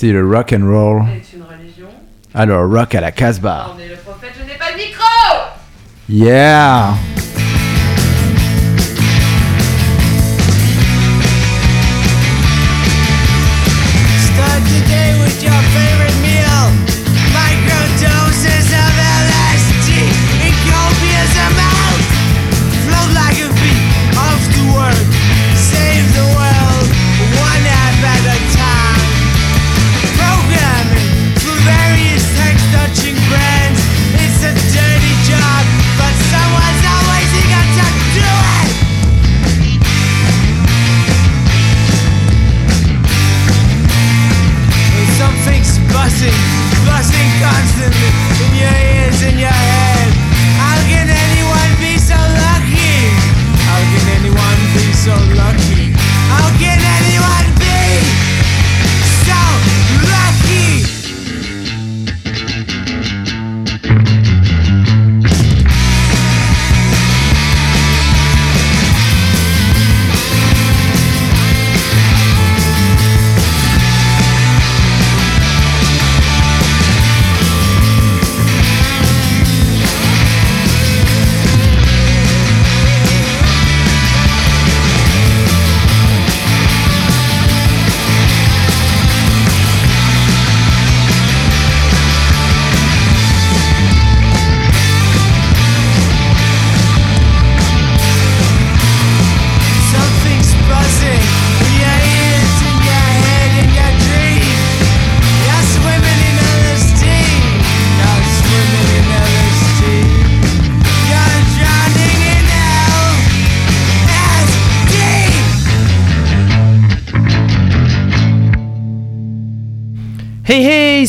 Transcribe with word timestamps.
C'est 0.00 0.12
le 0.12 0.26
rock 0.26 0.54
and 0.54 0.66
roll. 0.66 1.02
est 1.14 1.36
une 1.36 1.42
religion. 1.42 1.88
Alors 2.32 2.66
rock 2.70 2.94
à 2.94 3.02
la 3.02 3.12
Casbah. 3.12 3.74
On 3.76 3.78
est 3.78 3.86
le 3.86 3.96
prophète, 3.96 4.30
je 4.40 4.50
n'ai 4.50 4.56
pas 4.56 4.72
de 4.72 4.78
micro 4.78 5.04
Yeah. 6.08 6.94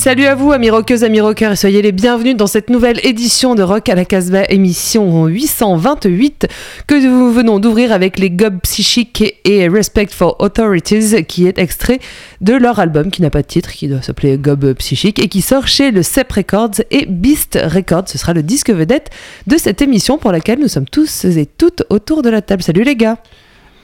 Salut 0.01 0.25
à 0.25 0.33
vous 0.33 0.51
amis 0.51 0.71
rockeuses, 0.71 1.03
amis 1.03 1.21
rockers 1.21 1.51
et 1.51 1.55
soyez 1.55 1.83
les 1.83 1.91
bienvenus 1.91 2.35
dans 2.35 2.47
cette 2.47 2.71
nouvelle 2.71 2.99
édition 3.05 3.53
de 3.53 3.61
Rock 3.61 3.87
à 3.87 3.93
la 3.93 4.03
Casbah, 4.03 4.45
émission 4.49 5.27
828 5.27 6.47
que 6.87 6.95
nous 6.95 7.31
venons 7.31 7.59
d'ouvrir 7.59 7.91
avec 7.91 8.17
les 8.17 8.31
Gob 8.31 8.61
Psychic 8.63 9.35
et 9.45 9.67
Respect 9.67 10.07
for 10.09 10.37
Authorities 10.39 11.23
qui 11.25 11.45
est 11.45 11.59
extrait 11.59 11.99
de 12.41 12.53
leur 12.53 12.79
album 12.79 13.11
qui 13.11 13.21
n'a 13.21 13.29
pas 13.29 13.43
de 13.43 13.47
titre, 13.47 13.69
qui 13.73 13.87
doit 13.87 14.01
s'appeler 14.01 14.39
Gob 14.39 14.73
Psychic 14.73 15.19
et 15.19 15.27
qui 15.27 15.41
sort 15.41 15.67
chez 15.67 15.91
le 15.91 16.01
CEP 16.01 16.31
Records 16.31 16.81
et 16.89 17.05
Beast 17.05 17.59
Records. 17.63 18.09
Ce 18.09 18.17
sera 18.17 18.33
le 18.33 18.41
disque 18.41 18.71
vedette 18.71 19.11
de 19.45 19.57
cette 19.57 19.83
émission 19.83 20.17
pour 20.17 20.31
laquelle 20.31 20.57
nous 20.57 20.67
sommes 20.67 20.89
tous 20.89 21.25
et 21.25 21.45
toutes 21.45 21.83
autour 21.91 22.23
de 22.23 22.31
la 22.31 22.41
table. 22.41 22.63
Salut 22.63 22.83
les 22.83 22.95
gars 22.95 23.19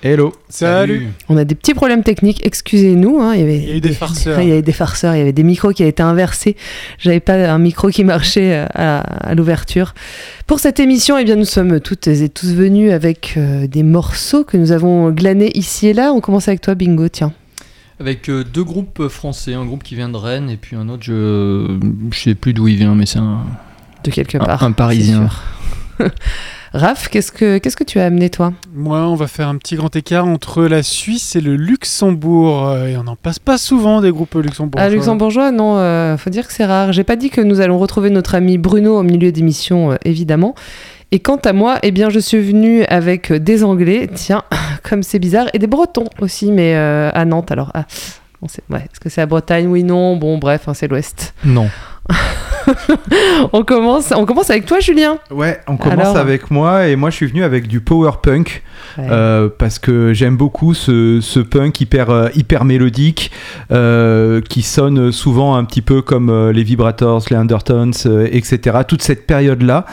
Hello. 0.04 0.32
Salut. 0.48 1.08
On 1.28 1.38
a 1.38 1.44
des 1.44 1.56
petits 1.56 1.74
problèmes 1.74 2.04
techniques, 2.04 2.46
excusez-nous. 2.46 3.20
hein, 3.20 3.34
il, 3.34 3.40
y 3.40 3.44
avait, 3.44 3.58
Il 3.58 3.70
y 3.70 3.72
a 3.72 3.76
eu 3.78 3.82
des 3.82 3.92
farceurs. 3.94 4.40
Il 4.42 4.48
y 4.48 4.52
avait 4.52 4.62
des 4.62 4.72
farceurs, 4.72 5.16
il 5.16 5.20
y 5.20 5.22
avait 5.22 5.34
des 5.34 5.44
micros 5.44 5.72
qui 5.72 5.82
avaient 5.82 5.90
été 5.90 6.04
inversés. 6.04 6.56
J'avais 7.00 7.20
pas 7.20 7.34
un 7.52 7.58
micro 7.58 7.90
qui 7.90 8.04
marchait 8.04 8.54
euh, 8.60 8.66
à, 8.76 9.00
à 9.00 9.34
l'ouverture. 9.36 9.96
Pour 10.46 10.60
cette 10.60 10.80
émission, 10.80 11.18
eh 11.18 11.26
bien, 11.26 11.36
nous 11.36 11.46
sommes 11.46 11.80
toutes 11.80 12.08
et 12.08 12.30
tous 12.30 12.54
venus 12.54 12.92
avec 12.92 13.34
euh, 13.38 13.66
des 13.68 13.82
morceaux 13.84 14.44
que 14.44 14.56
nous 14.56 14.72
avons 14.72 15.10
glanés 15.10 15.52
ici 15.56 15.88
et 15.88 15.94
là. 15.94 16.14
On 16.14 16.22
commence 16.22 16.48
avec 16.48 16.62
toi, 16.62 16.76
Bingo, 16.76 17.10
tiens. 17.10 17.34
Avec 18.00 18.30
euh, 18.30 18.44
deux 18.44 18.64
groupes 18.64 19.08
français, 19.08 19.56
un 19.56 19.66
groupe 19.66 19.82
qui 19.84 19.96
vient 19.96 20.10
de 20.10 20.18
Rennes 20.18 20.52
et 20.52 20.58
puis 20.58 20.76
un 20.76 20.88
autre, 20.90 21.02
je, 21.04 21.80
je 22.12 22.20
sais 22.20 22.36
plus 22.36 22.54
d'où 22.54 22.68
il 22.68 22.76
vient, 22.76 22.94
mais 22.94 23.08
c'est 23.08 23.18
un, 23.18 23.40
De 24.04 24.12
quelque 24.12 24.38
un- 24.38 24.46
part. 24.46 24.62
un 24.64 24.72
Parisien. 24.74 25.28
Raph, 26.78 27.10
qu'est-ce 27.10 27.32
que, 27.32 27.58
qu'est-ce 27.58 27.76
que 27.76 27.84
tu 27.84 28.00
as 28.00 28.06
amené, 28.06 28.30
toi? 28.30 28.54
Moi, 28.72 29.00
on 29.00 29.16
va 29.16 29.26
faire 29.26 29.48
un 29.48 29.56
petit 29.56 29.76
grand 29.76 29.96
écart 29.96 30.28
entre 30.28 30.64
la 30.66 30.84
Suisse 30.84 31.36
et 31.36 31.42
le 31.42 31.56
Luxembourg. 31.56 32.68
euh, 32.68 32.86
Et 32.90 32.98
on 32.98 33.04
n'en 33.04 33.16
passe 33.16 33.40
pas 33.40 33.58
souvent 33.58 34.00
des 34.00 34.12
groupes 34.12 34.36
luxembourgeois. 34.36 34.86
Ah, 34.88 34.90
luxembourgeois, 34.94 35.52
non, 35.52 35.78
euh, 35.78 36.18
faut 36.18 36.30
dire 36.30 36.46
que 36.46 36.54
c'est 36.54 36.66
rare. 36.66 36.94
J'ai 36.94 37.04
pas 37.04 37.16
dit 37.16 37.32
que 37.32 37.42
nous 37.42 37.62
allons 37.62 37.80
retrouver 37.80 38.12
notre 38.12 38.36
ami 38.36 38.60
Bruno 38.60 38.96
au 39.00 39.02
milieu 39.02 39.32
d'émission, 39.32 39.94
euh, 39.94 39.96
évidemment. 40.06 40.54
Et 41.12 41.20
quant 41.20 41.38
à 41.46 41.52
moi, 41.52 41.80
eh 41.82 41.90
bien, 41.90 42.12
je 42.12 42.20
suis 42.20 42.40
venue 42.42 42.84
avec 42.86 43.34
des 43.34 43.64
Anglais, 43.64 44.08
tiens, 44.14 44.44
comme 44.88 45.02
c'est 45.02 45.20
bizarre, 45.20 45.48
et 45.54 45.58
des 45.60 45.68
Bretons 45.68 46.06
aussi, 46.20 46.52
mais 46.52 46.76
euh, 46.76 47.10
à 47.12 47.26
Nantes. 47.26 47.50
Alors, 47.52 47.72
ah, 47.74 47.86
on 48.44 48.48
sait, 48.48 48.62
ouais, 48.70 48.82
est-ce 48.82 49.00
que 49.00 49.10
c'est 49.10 49.22
la 49.22 49.26
Bretagne? 49.26 49.66
Oui, 49.68 49.84
non. 49.84 50.16
Bon, 50.16 50.38
bref, 50.38 50.68
hein, 50.68 50.76
c'est 50.76 50.88
l'Ouest. 50.88 51.34
Non. 51.44 51.70
on 53.54 53.64
commence, 53.64 54.14
on 54.16 54.26
commence 54.26 54.50
avec 54.50 54.66
toi, 54.66 54.80
Julien. 54.80 55.18
Ouais, 55.32 55.60
on 55.68 55.78
commence 55.78 56.00
Alors 56.00 56.18
avec 56.18 56.52
moi 56.52 56.88
et 56.88 56.96
moi 56.96 57.10
je 57.10 57.16
suis 57.16 57.28
venu 57.28 57.44
avec 57.44 57.68
du 57.68 57.82
power 57.82 58.12
punk 58.22 58.64
Ouais. 58.98 59.06
euh, 59.12 59.50
parce 59.56 59.78
que 59.80 60.14
j'aime 60.14 60.38
beaucoup 60.38 60.74
ce, 60.74 61.20
ce 61.22 61.40
punk 61.40 61.80
hyper 61.82 62.10
euh, 62.10 62.30
hyper 62.36 62.66
mélodique 62.66 63.32
euh, 63.72 64.42
qui 64.42 64.62
sonne 64.64 65.12
souvent 65.12 65.56
un 65.56 65.64
petit 65.66 65.82
peu 65.82 66.02
comme 66.02 66.50
les 66.52 66.64
Vibrators, 66.64 67.24
les 67.30 67.36
Undertones, 67.36 67.94
euh, 68.06 68.28
etc. 68.32 68.80
Toute 68.88 69.02
cette 69.04 69.28
période 69.28 69.62
là. 69.62 69.86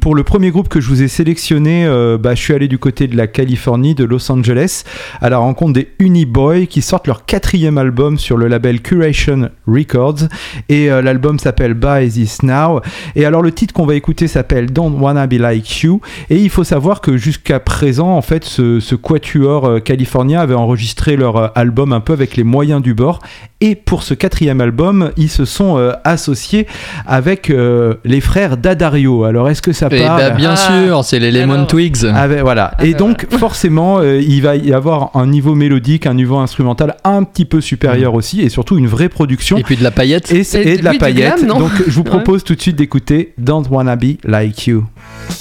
pour 0.00 0.14
le 0.14 0.22
premier 0.22 0.50
groupe 0.50 0.68
que 0.68 0.80
je 0.80 0.88
vous 0.88 1.02
ai 1.02 1.08
sélectionné, 1.08 1.86
bah, 2.20 2.34
je 2.34 2.40
suis 2.40 2.54
allé 2.54 2.68
du 2.68 2.78
côté 2.78 3.06
de 3.06 3.16
la 3.16 3.26
Californie, 3.26 3.94
de 3.94 4.04
Los 4.04 4.30
Angeles, 4.30 4.84
à 5.20 5.28
la 5.30 5.38
rencontre 5.38 5.72
des 5.74 5.88
Uniboy 5.98 6.66
qui 6.66 6.82
sortent 6.82 7.06
leur 7.06 7.24
quatrième 7.26 7.78
album 7.78 8.18
sur 8.18 8.36
le 8.36 8.48
label 8.48 8.80
Curation 8.80 9.50
Records 9.66 10.28
et 10.68 10.88
l'album 10.88 11.38
s'appelle 11.38 11.69
Buy 11.74 12.08
This 12.08 12.42
Now. 12.42 12.80
Et 13.16 13.24
alors 13.24 13.42
le 13.42 13.52
titre 13.52 13.72
qu'on 13.74 13.86
va 13.86 13.94
écouter 13.94 14.26
s'appelle 14.28 14.70
Don't 14.72 14.94
Wanna 15.00 15.26
Be 15.26 15.34
Like 15.34 15.82
You. 15.82 16.00
Et 16.30 16.36
il 16.36 16.50
faut 16.50 16.64
savoir 16.64 17.00
que 17.00 17.16
jusqu'à 17.16 17.60
présent, 17.60 18.16
en 18.16 18.22
fait, 18.22 18.44
ce, 18.44 18.80
ce 18.80 18.94
quatuor 18.94 19.64
euh, 19.66 19.78
californien 19.80 20.40
avait 20.40 20.54
enregistré 20.54 21.16
leur 21.16 21.36
euh, 21.36 21.48
album 21.54 21.92
un 21.92 22.00
peu 22.00 22.12
avec 22.12 22.36
les 22.36 22.44
moyens 22.44 22.82
du 22.82 22.94
bord. 22.94 23.20
Et 23.62 23.74
pour 23.74 24.02
ce 24.02 24.14
quatrième 24.14 24.60
album, 24.62 25.10
ils 25.18 25.28
se 25.28 25.44
sont 25.44 25.76
euh, 25.76 25.92
associés 26.04 26.66
avec 27.06 27.50
euh, 27.50 27.94
les 28.04 28.20
frères 28.20 28.56
D'Addario. 28.56 29.24
Alors 29.24 29.50
est-ce 29.50 29.60
que 29.62 29.72
ça 29.72 29.88
Et 29.90 29.98
parle 30.04 30.20
bah, 30.20 30.30
bien 30.30 30.52
Ah. 30.52 30.56
sûr, 30.56 31.04
c'est 31.04 31.18
les 31.18 31.30
Lemon 31.30 31.54
Alors. 31.54 31.66
Twigs. 31.66 32.04
voilà. 32.42 32.72
Ah 32.78 32.84
et 32.86 32.92
ben 32.92 32.98
donc 32.98 33.26
forcément, 33.38 33.98
euh, 34.00 34.20
il 34.20 34.42
va 34.42 34.56
y 34.56 34.72
avoir 34.72 35.10
un 35.14 35.26
niveau 35.26 35.54
mélodique, 35.54 36.06
un 36.06 36.14
niveau 36.14 36.38
instrumental 36.38 36.96
un 37.04 37.22
petit 37.24 37.44
peu 37.44 37.60
supérieur 37.60 38.14
aussi, 38.14 38.40
et 38.40 38.48
surtout 38.48 38.78
une 38.78 38.86
vraie 38.86 39.08
production. 39.10 39.58
Et 39.58 39.62
puis 39.62 39.76
de 39.76 39.84
la 39.84 39.90
paillette. 39.90 40.32
Et, 40.32 40.40
Et 40.40 40.72
et 40.72 40.76
de 40.78 40.84
la 40.84 40.90
oui, 40.92 40.96
du 40.96 41.00
paillette. 41.00 41.36
glam, 41.36 41.46
non 41.46 41.58
donc 41.60 41.72
je 41.86 41.90
vous 41.90 42.04
propose 42.04 42.42
tout 42.42 42.54
de 42.54 42.60
suite 42.62 42.76
d'écouter 42.76 43.34
Don't 43.36 43.64
Wanna 43.70 43.94
Be 43.94 44.16
Like 44.24 44.66
You. 44.66 44.86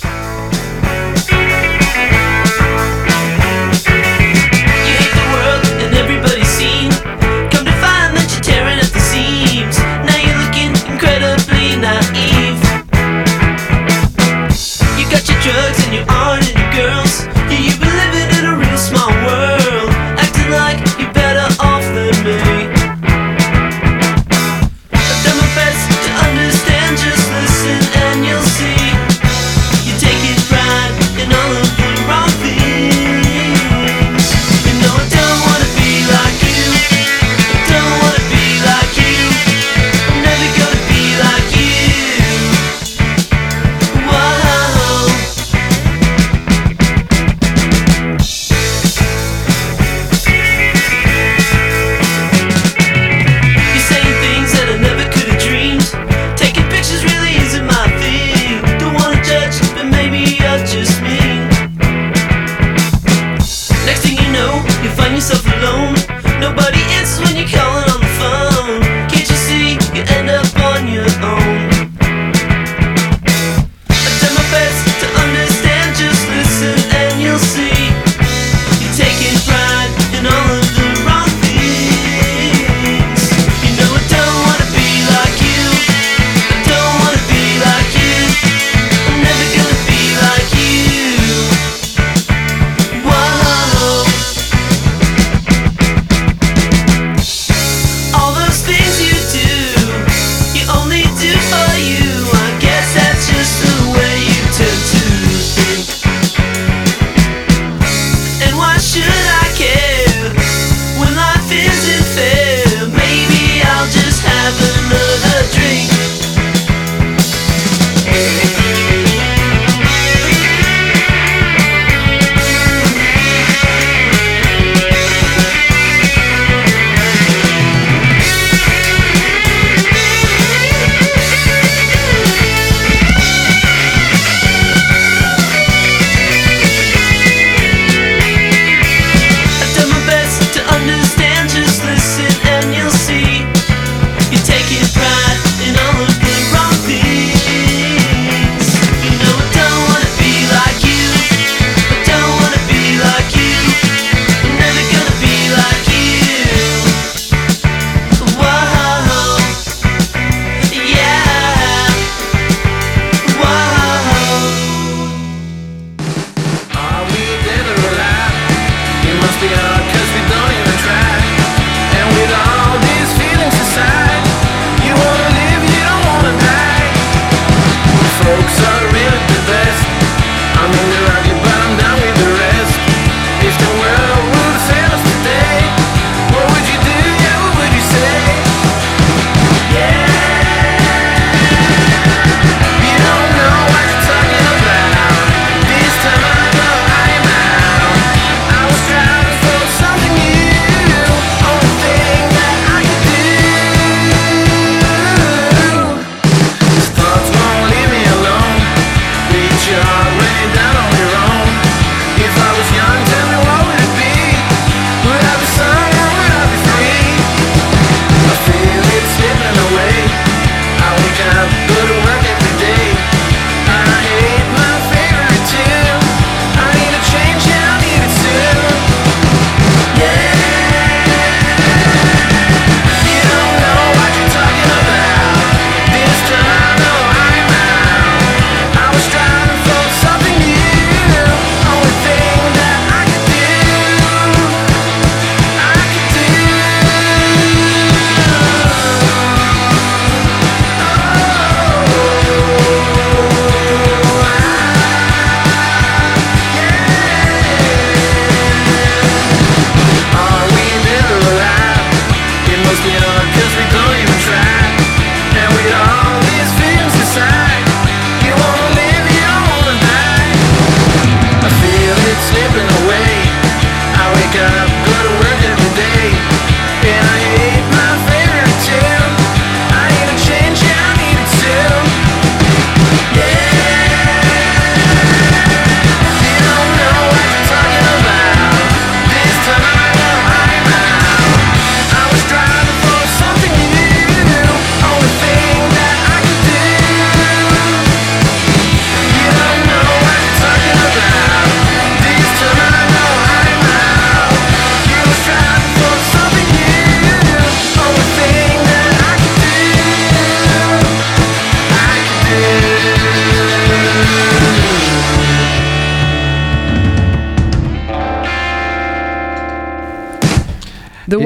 You 0.04 0.09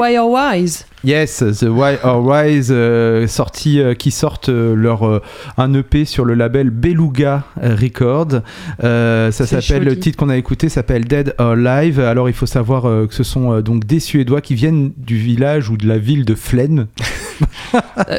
Why 0.03 0.17
Are 0.17 0.27
Wise. 0.27 0.85
Yes, 1.05 1.37
The 1.37 1.63
Why 1.63 1.95
Are 2.03 2.21
Wise, 2.21 2.71
euh, 2.71 3.25
sorti, 3.25 3.79
euh, 3.79 3.93
qui 3.93 4.11
sortent 4.11 4.49
euh, 4.49 4.75
leur 4.75 5.21
un 5.57 5.73
EP 5.73 6.03
sur 6.03 6.25
le 6.25 6.33
label 6.33 6.71
Beluga 6.71 7.45
Records. 7.55 8.41
ça 8.81 9.31
s'appelle 9.31 9.85
le 9.85 9.97
titre 9.97 10.17
qu'on 10.17 10.27
a 10.27 10.35
écouté 10.35 10.67
s'appelle 10.67 11.05
Dead 11.05 11.33
or 11.37 11.55
Live. 11.55 12.01
Alors 12.01 12.27
il 12.27 12.35
faut 12.35 12.45
savoir 12.45 12.81
que 12.83 13.13
ce 13.13 13.23
sont 13.23 13.61
donc 13.61 13.85
des 13.85 14.01
Suédois 14.01 14.41
qui 14.41 14.55
viennent 14.55 14.91
du 14.97 15.15
village 15.15 15.69
ou 15.69 15.77
de 15.77 15.87
la 15.87 15.97
ville 15.97 16.25
de 16.25 16.35
Flen. 16.35 16.87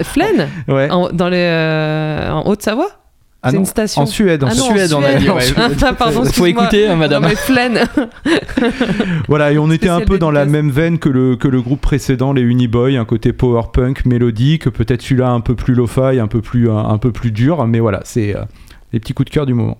Flen, 0.04 0.48
ouais. 0.68 0.88
dans 0.88 1.28
les, 1.28 2.28
en 2.30 2.46
Haute-Savoie? 2.46 3.03
Ah 3.46 3.50
c'est 3.50 3.58
une 3.58 3.66
station. 3.66 4.00
En 4.00 4.06
Suède, 4.06 4.42
en 4.42 4.46
ah 4.46 4.54
Suède, 4.54 4.94
en 4.94 5.02
Suède, 5.02 5.54
ah, 5.82 6.10
on 6.16 6.24
faut 6.24 6.46
écouter, 6.46 6.86
hein, 6.86 6.96
madame. 6.96 7.24
Non, 7.24 7.28
mais 7.28 7.34
voilà, 9.28 9.52
et 9.52 9.58
on 9.58 9.70
était 9.70 9.90
un 9.90 10.00
peu 10.00 10.18
dans 10.18 10.30
la 10.30 10.46
même 10.46 10.70
veine 10.70 10.98
que 10.98 11.10
le, 11.10 11.36
que 11.36 11.46
le 11.46 11.60
groupe 11.60 11.82
précédent, 11.82 12.32
les 12.32 12.40
Uniboy, 12.40 12.96
un 12.96 13.04
côté 13.04 13.34
power 13.34 13.64
punk 13.70 14.06
mélodique, 14.06 14.70
peut-être 14.70 15.02
celui-là 15.02 15.28
un 15.28 15.40
peu 15.40 15.54
plus 15.54 15.74
lo-fi, 15.74 16.18
un, 16.18 16.26
peu 16.26 16.40
plus, 16.40 16.70
un, 16.70 16.96
peu 16.96 17.12
plus 17.12 17.32
dur, 17.32 17.66
mais 17.66 17.80
voilà, 17.80 18.00
c'est 18.04 18.34
euh, 18.34 18.44
les 18.94 19.00
petits 19.00 19.12
coups 19.12 19.28
de 19.28 19.34
cœur 19.34 19.44
du 19.44 19.52
moment. 19.52 19.76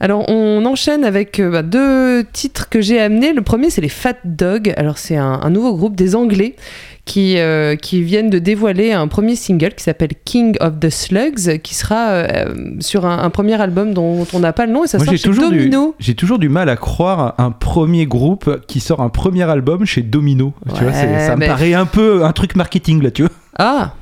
Alors 0.00 0.28
on 0.28 0.64
enchaîne 0.66 1.04
avec 1.04 1.38
euh, 1.38 1.52
bah, 1.52 1.62
deux 1.62 2.24
titres 2.32 2.68
que 2.68 2.80
j'ai 2.80 2.98
amenés. 2.98 3.32
Le 3.32 3.42
premier 3.42 3.70
c'est 3.70 3.80
les 3.80 3.88
Fat 3.88 4.16
Dog. 4.24 4.74
Alors 4.76 4.98
c'est 4.98 5.16
un 5.16 5.48
nouveau 5.50 5.76
groupe 5.76 5.94
des 5.94 6.16
Anglais 6.16 6.56
qui, 7.04 7.38
euh, 7.38 7.74
qui 7.74 8.02
viennent 8.02 8.30
de 8.30 8.38
dévoiler 8.38 8.92
un 8.92 9.08
premier 9.08 9.34
single 9.34 9.74
qui 9.74 9.82
s'appelle 9.82 10.10
King 10.24 10.56
of 10.60 10.78
the 10.78 10.88
Slugs, 10.88 11.58
qui 11.62 11.74
sera 11.74 12.10
euh, 12.10 12.54
sur 12.80 13.06
un, 13.06 13.18
un 13.18 13.30
premier 13.30 13.60
album 13.60 13.92
dont 13.92 14.26
on 14.32 14.38
n'a 14.38 14.52
pas 14.52 14.66
le 14.66 14.72
nom 14.72 14.84
et 14.84 14.86
ça 14.86 14.98
Moi, 14.98 15.06
sort 15.06 15.16
chez 15.16 15.22
toujours, 15.22 15.50
du, 15.50 15.58
Domino. 15.58 15.94
j'ai 15.98 16.14
toujours 16.14 16.38
du 16.38 16.48
mal 16.48 16.68
à 16.68 16.76
croire 16.76 17.34
un 17.38 17.50
premier 17.50 18.06
groupe 18.06 18.60
qui 18.68 18.78
sort 18.80 19.00
un 19.00 19.08
premier 19.08 19.42
album 19.42 19.84
chez 19.84 20.02
Domino. 20.02 20.54
tu 20.74 20.84
vois, 20.84 20.92
ça 20.92 21.36
me 21.36 21.46
paraît 21.46 21.74
un 21.74 21.86
peu 21.86 22.24
un 22.24 22.32
truc 22.32 22.54
marketing 22.54 23.02
là, 23.02 23.10
tu 23.10 23.22
vois. 23.22 23.32
Ah 23.58 23.94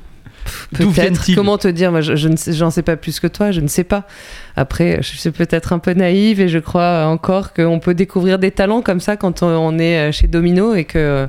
Peut-être. 0.75 1.35
Comment 1.35 1.57
te 1.57 1.67
dire? 1.67 1.91
Moi, 1.91 2.01
je, 2.01 2.15
je 2.15 2.27
ne 2.27 2.35
sais, 2.35 2.53
j'en 2.53 2.71
sais 2.71 2.81
pas 2.81 2.95
plus 2.95 3.19
que 3.19 3.27
toi. 3.27 3.51
Je 3.51 3.61
ne 3.61 3.67
sais 3.67 3.83
pas. 3.83 4.05
Après, 4.55 4.97
je 5.01 5.15
suis 5.15 5.31
peut-être 5.31 5.71
un 5.71 5.79
peu 5.79 5.93
naïve 5.93 6.41
et 6.41 6.47
je 6.47 6.57
crois 6.59 7.05
encore 7.05 7.53
qu'on 7.53 7.79
peut 7.79 7.93
découvrir 7.93 8.39
des 8.39 8.51
talents 8.51 8.81
comme 8.81 8.99
ça 8.99 9.17
quand 9.17 9.43
on, 9.43 9.47
on 9.47 9.77
est 9.77 10.09
euh, 10.09 10.11
chez 10.11 10.27
Domino 10.27 10.73
et 10.73 10.85
que 10.85 11.27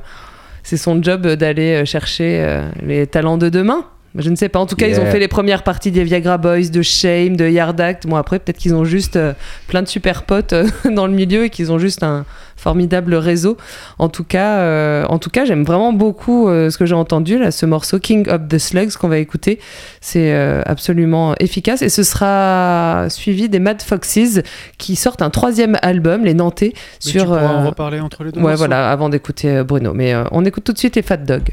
c'est 0.63 0.77
son 0.77 1.01
job 1.03 1.27
d'aller 1.27 1.81
euh, 1.81 1.85
chercher 1.85 2.41
euh, 2.41 2.69
les 2.81 3.05
talents 3.05 3.37
de 3.37 3.49
demain. 3.49 3.85
Je 4.15 4.29
ne 4.29 4.35
sais 4.35 4.49
pas. 4.49 4.59
En 4.59 4.65
tout 4.65 4.75
cas, 4.75 4.87
ils 4.87 4.99
ont 4.99 5.05
fait 5.05 5.19
les 5.19 5.27
premières 5.27 5.63
parties 5.63 5.91
des 5.91 6.03
Viagra 6.03 6.37
Boys, 6.37 6.69
de 6.71 6.81
Shame, 6.81 7.35
de 7.35 7.47
Yard 7.49 7.79
Act. 7.81 8.05
Bon, 8.07 8.15
après, 8.15 8.39
peut-être 8.39 8.57
qu'ils 8.57 8.75
ont 8.75 8.85
juste 8.85 9.15
euh, 9.15 9.33
plein 9.67 9.81
de 9.81 9.87
super 9.87 10.23
potes 10.23 10.53
euh, 10.53 10.67
dans 10.91 11.07
le 11.07 11.13
milieu 11.13 11.45
et 11.45 11.49
qu'ils 11.49 11.71
ont 11.71 11.79
juste 11.79 12.03
un 12.03 12.25
formidable 12.55 13.15
réseau. 13.15 13.57
En 13.99 14.07
tout 14.09 14.23
cas, 14.23 14.59
euh, 14.59 15.05
en 15.09 15.19
tout 15.19 15.29
cas, 15.29 15.43
j'aime 15.45 15.63
vraiment 15.63 15.91
beaucoup 15.91 16.47
euh, 16.47 16.69
ce 16.69 16.77
que 16.77 16.85
j'ai 16.85 16.95
entendu 16.95 17.37
là, 17.37 17.51
ce 17.51 17.65
morceau 17.65 17.99
King 17.99 18.29
of 18.29 18.47
the 18.47 18.57
Slugs 18.57 18.93
qu'on 18.93 19.09
va 19.09 19.17
écouter. 19.17 19.59
C'est 19.99 20.31
euh, 20.33 20.61
absolument 20.65 21.35
efficace 21.39 21.81
et 21.81 21.89
ce 21.89 22.03
sera 22.03 23.07
suivi 23.09 23.49
des 23.49 23.59
Mad 23.59 23.81
Foxes 23.81 24.41
qui 24.77 24.95
sortent 24.95 25.21
un 25.21 25.29
troisième 25.29 25.77
album, 25.81 26.23
les 26.23 26.33
Nantais, 26.33 26.73
Mais 27.05 27.11
sur. 27.11 27.23
tu 27.23 27.27
pourras 27.27 27.47
en 27.47 27.65
reparler 27.67 27.99
entre 27.99 28.23
les 28.23 28.31
deux. 28.31 28.37
Ouais, 28.39 28.43
morceaux. 28.43 28.57
voilà, 28.59 28.91
avant 28.91 29.09
d'écouter 29.09 29.61
Bruno. 29.63 29.93
Mais 29.93 30.13
euh, 30.13 30.23
on 30.31 30.45
écoute 30.45 30.63
tout 30.63 30.73
de 30.73 30.77
suite 30.79 30.95
les 30.95 31.01
Fat 31.01 31.17
Dog. 31.17 31.43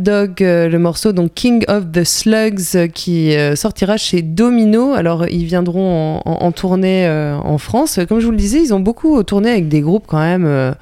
Dog, 0.00 0.42
euh, 0.42 0.68
le 0.68 0.78
morceau 0.78 1.12
donc 1.12 1.32
King 1.34 1.64
of 1.68 1.90
the 1.92 2.04
Slugs 2.04 2.60
euh, 2.74 2.86
qui 2.88 3.36
euh, 3.36 3.54
sortira 3.56 3.96
chez 3.96 4.22
Domino. 4.22 4.92
Alors 4.94 5.26
ils 5.28 5.44
viendront 5.44 6.20
en, 6.24 6.44
en- 6.44 6.52
tournée 6.52 7.08
en 7.08 7.58
France. 7.58 8.00
Comme 8.08 8.20
je 8.20 8.24
vous 8.26 8.32
le 8.32 8.36
disais, 8.36 8.60
ils 8.62 8.74
ont 8.74 8.80
beaucoup 8.80 9.22
tourné 9.22 9.50
avec 9.50 9.68
des 9.68 9.80
groupes 9.80 10.04
quand 10.06 10.18
même. 10.18 10.74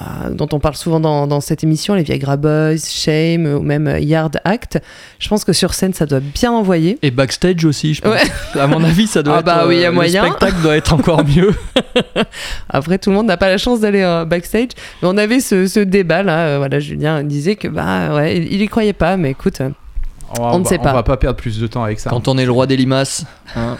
Euh, 0.00 0.04
bah, 0.04 0.30
dont 0.30 0.48
on 0.52 0.58
parle 0.60 0.74
souvent 0.76 1.00
dans, 1.00 1.26
dans 1.26 1.40
cette 1.40 1.62
émission, 1.64 1.94
les 1.94 2.02
Viagra 2.02 2.36
Boys, 2.36 2.76
Shame 2.88 3.46
ou 3.46 3.60
même 3.62 3.86
euh, 3.88 3.98
Yard 3.98 4.40
Act. 4.44 4.80
Je 5.18 5.28
pense 5.28 5.44
que 5.44 5.52
sur 5.52 5.74
scène, 5.74 5.94
ça 5.94 6.06
doit 6.06 6.20
bien 6.20 6.52
envoyer. 6.52 6.98
Et 7.02 7.10
backstage 7.10 7.64
aussi, 7.64 7.94
je 7.94 8.02
pense. 8.02 8.12
Ouais. 8.12 8.60
À 8.60 8.66
mon 8.66 8.82
avis, 8.84 9.06
ça 9.06 9.22
doit 9.22 9.36
Ah 9.36 9.40
être. 9.40 9.46
bah 9.46 9.64
oui, 9.66 9.78
y 9.78 9.84
a 9.84 9.88
le 9.88 9.94
moyen. 9.94 10.24
spectacle 10.24 10.60
doit 10.62 10.76
être 10.76 10.92
encore 10.92 11.24
mieux. 11.36 11.54
Après, 12.68 12.98
tout 12.98 13.10
le 13.10 13.16
monde 13.16 13.26
n'a 13.26 13.36
pas 13.36 13.48
la 13.48 13.58
chance 13.58 13.80
d'aller 13.80 14.02
euh, 14.02 14.24
backstage. 14.24 14.70
Mais 15.02 15.08
on 15.08 15.16
avait 15.16 15.40
ce, 15.40 15.66
ce 15.66 15.80
débat 15.80 16.22
là. 16.22 16.46
euh, 16.46 16.58
voilà, 16.58 16.78
Julien 16.80 17.22
disait 17.22 17.56
que 17.56 17.68
bah 17.68 18.14
ouais, 18.14 18.36
il, 18.36 18.52
il 18.52 18.62
y 18.62 18.68
croyait 18.68 18.92
pas, 18.92 19.16
mais 19.16 19.30
écoute. 19.30 19.60
euh, 19.60 19.70
va- 20.36 20.50
On 20.54 20.58
ne 20.58 20.64
sait 20.64 20.78
On 20.80 20.82
pas. 20.82 20.92
va 20.92 21.02
pas 21.02 21.16
perdre 21.16 21.36
plus 21.36 21.58
de 21.58 21.66
temps 21.66 21.84
avec 21.84 22.00
ça. 22.00 22.10
Quand 22.10 22.28
on 22.28 22.36
est 22.38 22.44
le 22.44 22.52
roi 22.52 22.66
des 22.66 22.76
limaces. 22.76 23.24
hein. 23.54 23.76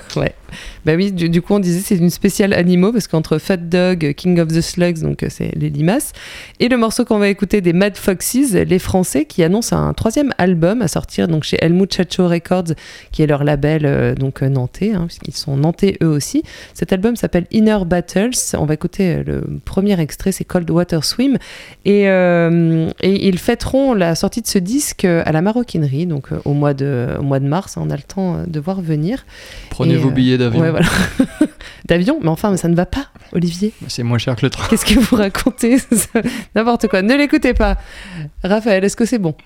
Bah 0.85 0.95
oui, 0.97 1.13
du, 1.13 1.29
du 1.29 1.43
coup, 1.43 1.55
on 1.55 1.59
disait 1.59 1.81
c'est 1.81 1.97
une 1.97 2.11
spéciale 2.11 2.53
animaux 2.53 2.93
parce 2.93 3.09
qu'entre 3.09 3.39
Fat 3.39 3.57
Dog, 3.57 4.15
King 4.17 4.41
of 4.41 4.49
the 4.49 4.61
Slugs, 4.61 5.01
donc 5.01 5.23
euh, 5.23 5.29
c'est 5.31 5.53
les 5.57 5.71
limaces, 5.71 6.13
et 6.61 6.69
le 6.69 6.77
morceau 6.77 7.05
qu'on 7.05 7.19
va 7.19 7.29
écouter 7.29 7.61
des 7.61 7.73
Mad 7.73 7.97
Foxes, 7.97 8.53
les 8.53 8.79
Français, 8.79 9.25
qui 9.25 9.43
annoncent 9.43 9.77
un 9.77 9.93
troisième 9.95 10.33
album 10.39 10.83
à 10.83 10.89
sortir 10.89 11.29
donc 11.29 11.45
chez 11.45 11.57
El 11.61 11.73
Muchacho 11.73 12.29
Records, 12.29 12.75
qui 13.13 13.23
est 13.23 13.27
leur 13.27 13.45
label 13.45 13.83
euh, 13.85 14.15
donc 14.15 14.43
euh, 14.43 14.49
nantais, 14.49 14.93
hein, 14.93 15.07
puisqu'ils 15.07 15.37
sont 15.37 15.57
nantais 15.57 15.97
eux 16.03 16.09
aussi. 16.09 16.43
Cet 16.75 16.93
album 16.93 17.17
s'appelle 17.17 17.47
Inner 17.51 17.79
Battles. 17.87 18.31
On 18.55 18.67
va 18.67 18.75
écouter 18.75 19.23
le 19.25 19.43
premier 19.65 19.99
extrait, 20.01 20.33
c'est 20.33 20.45
Cold 20.45 20.71
Water 20.71 21.05
Swim, 21.05 21.39
et, 21.85 22.09
euh, 22.09 22.91
et 23.01 23.27
ils 23.29 23.39
fêteront 23.39 23.95
la 23.95 24.15
sortie 24.15 24.43
de 24.43 24.47
ce 24.47 24.59
disque 24.59 25.05
à 25.05 25.33
la 25.33 25.43
maroquinerie, 25.43 26.07
donc 26.07 26.29
au 26.45 26.53
mois 26.53 26.75
de 26.75 27.09
au 27.19 27.23
mois 27.23 27.41
de 27.41 27.47
mars. 27.47 27.77
hein, 27.77 27.83
on 27.85 27.91
a 27.91 27.97
le 27.97 28.03
temps 28.03 28.45
de 28.47 28.61
voir 28.61 28.81
venir. 28.81 29.25
Prenez 29.71 29.95
Et, 29.95 29.97
vos 29.97 30.09
euh, 30.09 30.13
billets 30.37 30.51
d'avion. 30.51 30.61
Ouais, 30.61 30.71
voilà. 30.71 30.87
D'avion, 31.85 32.19
mais 32.21 32.29
enfin, 32.29 32.57
ça 32.57 32.67
ne 32.69 32.75
va 32.75 32.85
pas, 32.87 33.07
Olivier. 33.33 33.73
C'est 33.87 34.03
moins 34.03 34.19
cher 34.19 34.35
que 34.35 34.45
le 34.45 34.51
train. 34.51 34.67
Qu'est-ce 34.69 34.85
que 34.85 34.99
vous 34.99 35.17
racontez 35.17 35.79
N'importe 36.55 36.89
quoi. 36.89 37.03
Ne 37.03 37.15
l'écoutez 37.15 37.55
pas. 37.55 37.77
Raphaël, 38.43 38.83
est-ce 38.85 38.97
que 38.97 39.05
c'est 39.05 39.19
bon 39.21 39.37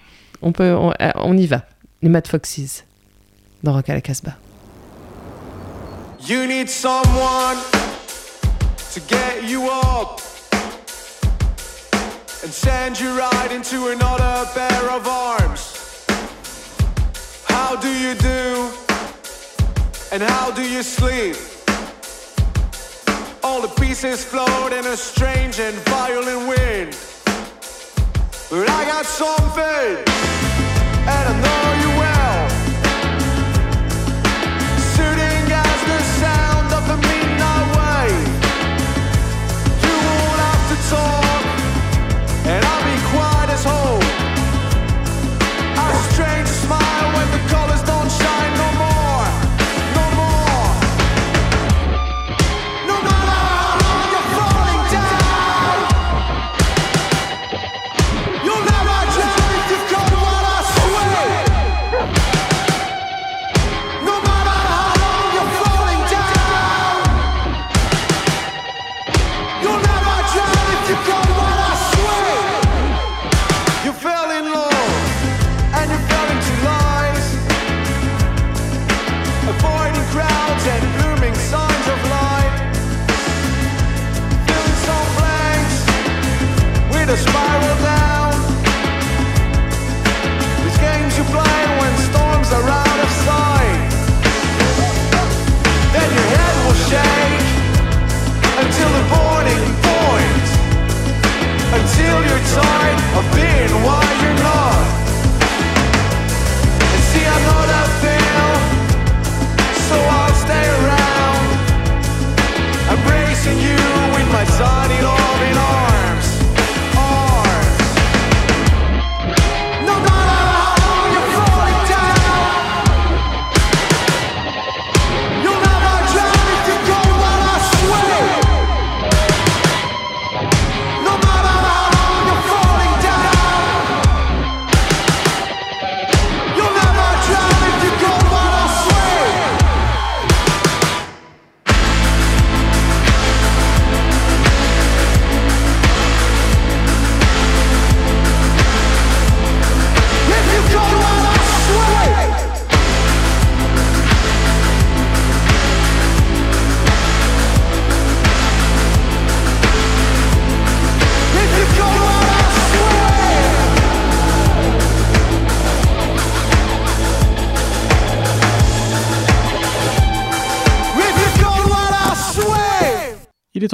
on, 0.41 0.53
peut, 0.53 0.75
on, 0.75 0.91
euh, 1.01 1.11
on 1.17 1.37
y 1.37 1.47
va. 1.47 1.65
Les 2.01 2.09
Mad 2.09 2.27
Foxes 2.27 2.85
dans 3.63 3.75
Rock 3.75 3.91
à 3.91 3.95
la 3.95 4.01
Casbah. 4.01 4.37
You 6.27 6.47
need 6.47 6.69
someone 6.69 7.59
to 8.95 9.01
get 9.09 9.49
you 9.49 9.67
up 9.69 10.21
and 12.43 12.51
send 12.51 12.99
you 12.99 13.09
right 13.17 13.53
into 13.53 13.89
another 13.89 14.47
pair 14.55 14.91
of 14.91 15.07
arms. 15.07 15.77
How 17.49 17.77
do 17.77 17.89
you 17.89 18.15
do? 18.15 18.80
And 20.13 20.25
how 20.25 20.51
do 20.51 20.63
you 20.63 20.83
sleep? 20.83 21.37
All 23.45 23.63
the 23.63 23.73
pieces 23.81 24.25
float 24.25 24.73
in 24.73 24.85
a 24.85 24.97
strange 24.97 25.61
and 25.61 25.77
violent 25.87 26.49
wind. 26.49 26.99
But 28.51 28.69
I 28.69 28.85
got 28.87 29.07
something, 29.07 30.05
and 31.07 31.25
I 31.29 31.35
know 31.45 31.83
you 31.83 31.90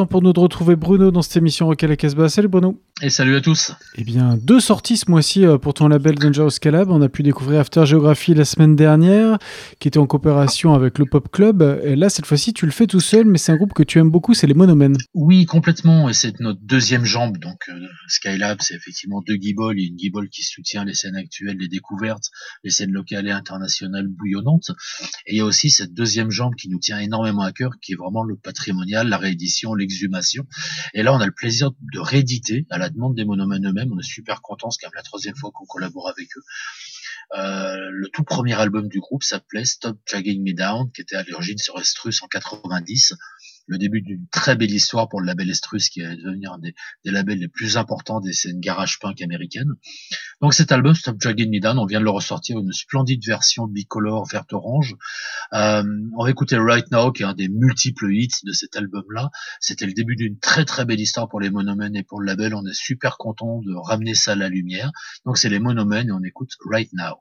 pour 0.07 0.23
nous 0.23 0.33
de 0.33 0.41
retrouver 0.41 0.77
Bruno 0.77 1.11
dans 1.11 1.23
cette 1.23 1.37
émission 1.37 1.67
Rock 1.67 1.83
à 1.85 1.87
la 1.87 1.97
Casbah. 1.97 2.29
Salut 2.29 2.49
Bruno. 2.49 2.81
Et 3.03 3.11
salut 3.11 3.37
à 3.37 3.43
tous. 3.43 3.73
Eh 3.97 4.05
bien, 4.05 4.39
deux 4.39 4.59
sorties 4.59 4.97
ce 4.97 5.11
mois-ci 5.11 5.45
euh, 5.45 5.59
pour 5.59 5.75
ton 5.75 5.87
label 5.87 6.15
Dangerous 6.15 6.53
Calab. 6.59 6.89
On 6.89 7.03
a 7.03 7.11
pu 7.11 7.23
découvrir 7.23 7.61
After 7.61 7.85
Geography 7.85 8.33
la 8.33 8.47
semaine 8.47 8.75
dernière, 8.75 9.37
qui 9.81 9.89
était 9.89 9.99
en 9.99 10.07
coopération 10.07 10.73
avec 10.73 10.99
le 10.99 11.05
Pop 11.05 11.31
Club. 11.31 11.79
Et 11.85 11.95
là, 11.95 12.09
cette 12.09 12.25
fois-ci, 12.25 12.55
tu 12.55 12.65
le 12.65 12.73
fais 12.73 12.87
tout 12.87 13.01
seul, 13.01 13.27
mais 13.27 13.37
c'est 13.37 13.53
un 13.53 13.57
groupe 13.57 13.75
que 13.75 13.83
tu 13.83 13.99
aimes 13.99 14.09
beaucoup, 14.09 14.33
c'est 14.33 14.47
les 14.47 14.55
Monomens. 14.55 14.97
Oui, 15.13 15.45
complètement. 15.45 16.09
Et 16.09 16.15
c'est 16.15 16.41
notre 16.41 16.61
deuxième 16.63 17.05
jambe. 17.05 17.37
Donc, 17.37 17.69
euh, 17.69 17.75
Skylab, 18.09 18.63
c'est 18.63 18.75
effectivement 18.75 19.21
deux 19.27 19.37
guibolles. 19.37 19.79
Il 19.79 19.83
y 19.83 19.85
a 19.85 19.89
une 19.91 19.97
guibole 19.97 20.31
qui 20.31 20.43
soutient 20.43 20.87
les 20.87 20.95
scènes 20.95 21.17
actuelles, 21.17 21.59
les 21.61 21.69
découvertes, 21.69 22.31
les 22.65 22.71
scènes 22.71 22.93
locales 22.93 23.29
et 23.29 23.31
internationales 23.31 24.09
bouillonnantes. 24.09 24.71
Et 25.27 25.35
il 25.35 25.37
y 25.37 25.41
a 25.43 25.45
aussi 25.45 25.69
cette 25.69 25.93
deuxième 25.93 26.31
jambe 26.31 26.55
qui 26.55 26.71
nous 26.71 26.79
tient 26.79 26.99
énormément 26.99 27.43
à 27.43 27.53
cœur, 27.53 27.73
qui 27.83 27.93
est 27.93 27.97
vraiment 27.97 28.23
le 28.23 28.37
patrimonial, 28.37 29.07
la 29.07 29.19
réédition, 29.19 29.75
l'exhumation. 29.75 30.45
Et 30.95 31.03
là, 31.03 31.13
on 31.13 31.21
a 31.21 31.27
le 31.27 31.33
plaisir 31.33 31.73
de 31.93 32.01
rééditer 32.01 32.65
à 32.71 32.79
la 32.79 32.86
demande 32.91 33.15
des 33.15 33.25
monomènes 33.25 33.67
eux-mêmes. 33.67 33.93
On 33.93 33.99
est 33.99 34.03
super 34.03 34.43
contents, 34.43 34.71
c'est 34.71 34.83
quand 34.83 34.89
même 34.89 34.97
la 34.97 35.03
troisième 35.03 35.37
fois 35.37 35.51
qu'on 35.53 35.67
collabore 35.67 36.09
avec 36.09 36.29
eux. 36.37 36.43
Euh, 37.35 37.89
le 37.91 38.09
tout 38.09 38.23
premier 38.23 38.55
album 38.55 38.89
du 38.89 39.01
groupe 39.01 39.25
s'appelait 39.25 39.65
Stop 39.65 39.99
Dragging 40.09 40.43
Me 40.45 40.55
Down, 40.55 40.91
qui 40.93 41.01
était 41.01 41.17
à 41.17 41.25
l'origine 41.25 41.59
sur 41.59 41.79
Estrus 41.79 42.23
en 42.23 42.29
90. 42.29 43.15
Le 43.67 43.79
début 43.79 44.01
d'une 44.01 44.27
très 44.29 44.57
belle 44.57 44.71
histoire 44.71 45.09
pour 45.09 45.21
le 45.21 45.27
label 45.27 45.51
Estrus 45.51 45.89
qui 45.89 46.01
va 46.01 46.15
devenir 46.15 46.53
un 46.53 46.59
des, 46.59 46.75
labels 47.05 47.39
les 47.39 47.49
plus 47.49 47.77
importants 47.77 48.21
des 48.21 48.33
scènes 48.33 48.61
garage 48.61 48.99
punk 48.99 49.21
américaines. 49.23 49.75
Donc 50.41 50.55
cet 50.55 50.73
album, 50.73 50.95
Stop 50.95 51.19
Dragging 51.19 51.51
Me 51.51 51.61
Down, 51.61 51.79
on 51.79 51.87
vient 51.87 52.01
de 52.01 52.05
le 52.05 52.11
ressortir, 52.11 52.59
une 52.59 52.73
splendide 52.73 53.25
version 53.27 53.67
bicolore 53.67 54.27
verte 54.31 54.53
orange. 54.53 54.95
Euh, 55.53 55.83
on 56.17 56.25
va 56.25 56.31
écouter 56.31 56.57
Right 56.57 56.91
Now, 56.91 57.13
qui 57.13 57.23
est 57.23 57.27
un 57.27 57.35
des 57.35 57.49
multiples 57.49 58.13
hits 58.13 58.29
de 58.45 58.53
cet 58.53 58.77
album-là. 58.77 59.31
C'était 59.61 59.87
le 59.87 59.93
début 59.93 60.17
d'une 60.17 60.39
très 60.39 60.65
très 60.65 60.85
belle 60.85 61.01
histoire 61.01 61.29
pour 61.29 61.41
les 61.41 61.51
Monomen 61.51 61.95
et 61.97 62.03
pour 62.03 62.21
le 62.21 62.27
label. 62.27 62.55
On 62.55 62.65
est 62.67 62.75
super 62.75 63.19
content 63.19 63.61
de 63.63 63.75
ramener 63.75 64.15
ça 64.15 64.33
à 64.33 64.37
la 64.37 64.49
lumière. 64.49 64.93
Donc 65.25 65.39
c'est 65.39 65.49
les 65.49 65.59
Monomen 65.59 66.09
et 66.09 66.13
on 66.13 66.23
écoute 66.23 66.53
Right 66.71 66.91
Now. 66.93 67.17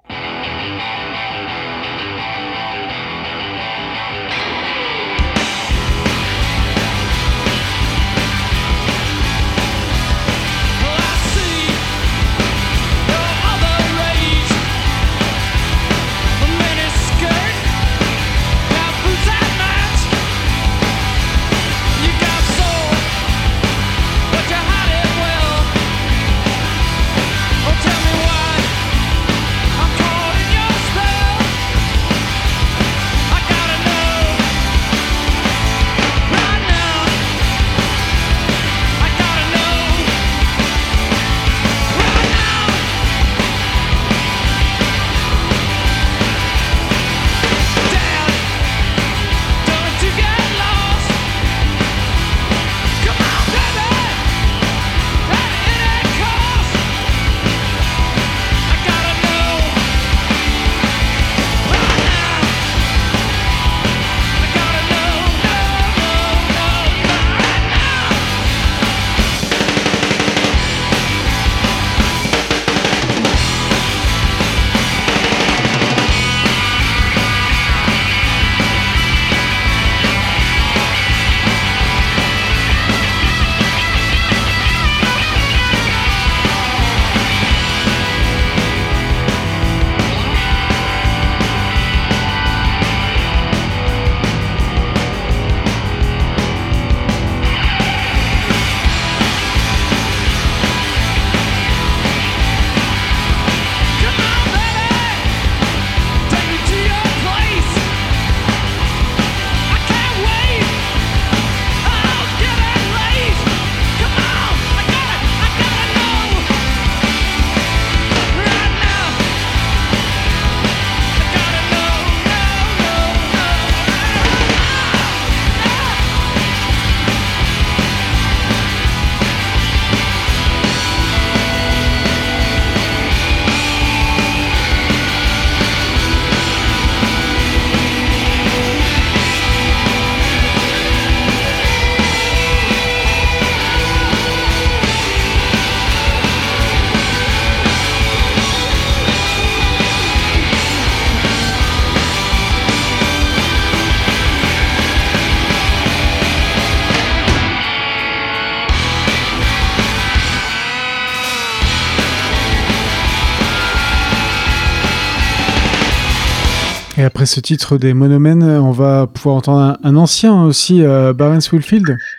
Et 166.97 167.03
après 167.03 167.25
ce 167.25 167.41
titre 167.41 167.77
des 167.77 167.93
Monomen, 167.93 168.41
on 168.41 168.71
va 168.71 169.05
pouvoir 169.05 169.35
entendre 169.35 169.77
un, 169.83 169.95
ancien 169.97 170.43
aussi, 170.43 170.81
euh, 170.81 171.11
Barents. 171.11 171.39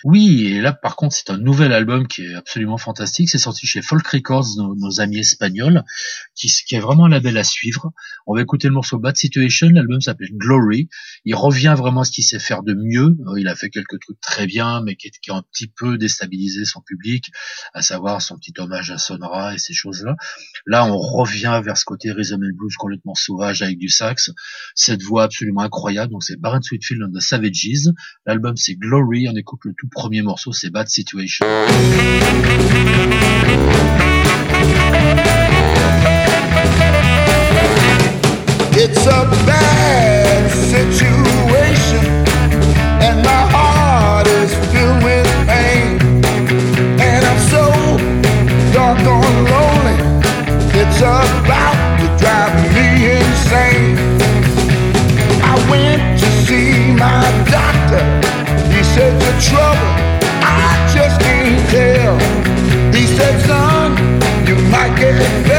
Oui, 0.05 0.49
et 0.49 0.61
là 0.61 0.75
par 0.75 0.97
contre 0.97 1.17
c'est 1.17 1.31
un 1.31 1.39
nouvel 1.39 1.73
album 1.73 2.07
qui 2.07 2.27
est 2.27 2.35
absolument 2.35 2.77
fantastique. 2.77 3.31
C'est 3.31 3.39
sorti 3.39 3.67
chez 3.67 3.81
Folk 3.81 4.07
Records, 4.07 4.45
nos, 4.77 5.01
amis 5.01 5.21
espagnols, 5.21 5.83
qui, 6.35 6.49
qui 6.49 6.75
est 6.75 6.79
vraiment 6.79 7.07
un 7.07 7.09
label 7.09 7.39
à 7.39 7.45
suivre. 7.45 7.91
On 8.27 8.35
va 8.35 8.43
écouter 8.43 8.69
le 8.69 8.75
morceau 8.75 8.99
Bad 8.99 9.17
Situation. 9.17 9.69
L'album 9.73 10.03
s'appelle 10.03 10.29
Glory. 10.33 10.91
Il 11.25 11.35
revient 11.35 11.75
vraiment 11.79 12.03
à 12.03 12.05
ce 12.05 12.13
qu'il 12.13 12.25
sait 12.25 12.39
faire 12.39 12.63
de 12.63 12.75
mieux. 12.75 13.17
Euh, 13.29 13.41
Il 13.41 13.49
a 13.49 13.55
fait 13.55 13.71
quelques 13.71 13.99
trucs 13.99 14.21
très 14.21 14.47
bien, 14.47 14.83
mais 14.83 14.95
qui, 14.97 15.11
qui 15.11 15.31
ont 15.31 15.37
un 15.37 15.45
petit 15.53 15.69
peu 15.69 15.97
déstabilisé 15.97 16.67
son 16.67 16.83
public, 16.83 17.31
à 17.73 17.81
savoir 17.81 18.21
son 18.21 18.37
petit 18.37 18.53
hommage 18.59 18.91
à 18.91 18.99
Sonora 18.99 19.55
et 19.55 19.59
ces 19.59 19.73
choses-là. 19.73 20.17
Là, 20.67 20.85
on 20.85 20.99
revient 20.99 21.63
vers 21.65 21.79
ce 21.79 21.87
côté 21.87 22.13
rhythm 22.13 22.45
and 22.45 22.57
blues 22.59 22.77
complètement 22.77 23.15
sauvage 23.15 23.63
avec 23.63 23.79
du 23.79 23.89
sax. 23.89 24.31
Cette 24.75 25.03
voix 25.03 25.25
absolument 25.25 25.63
incroyable. 25.63 26.13
Donc 26.13 26.23
c'est 26.25 26.41
Barrett 26.41 26.63
Sweetfield 26.65 27.03
and 27.03 27.13
the 27.13 27.21
Savages. 27.21 27.91
L'album 28.27 28.57
c'est 28.57 28.75
Glory. 28.75 29.29
On 29.29 29.37
écoute 29.37 29.61
le 29.65 29.75
tout 29.79 29.89
premier 29.89 30.23
morceau, 30.23 30.53
c'est 30.53 30.71
Bad 30.71 30.89
Situation. 30.89 31.47
Bad 39.47 40.51
situation, 40.51 41.17
so 47.51 47.63
doggone 48.73 49.45
lonely, 49.51 49.97
my 56.97 57.23
doctor, 57.51 58.03
he 58.73 58.83
said 58.83 59.13
the 59.21 59.33
trouble, 59.49 59.93
I 60.41 60.73
just 60.95 61.21
can't 61.21 61.61
tell. 61.71 62.17
He 62.93 63.07
said, 63.07 63.41
son, 63.47 63.93
you 64.47 64.57
might 64.71 64.97
get 64.97 65.19
better, 65.47 65.56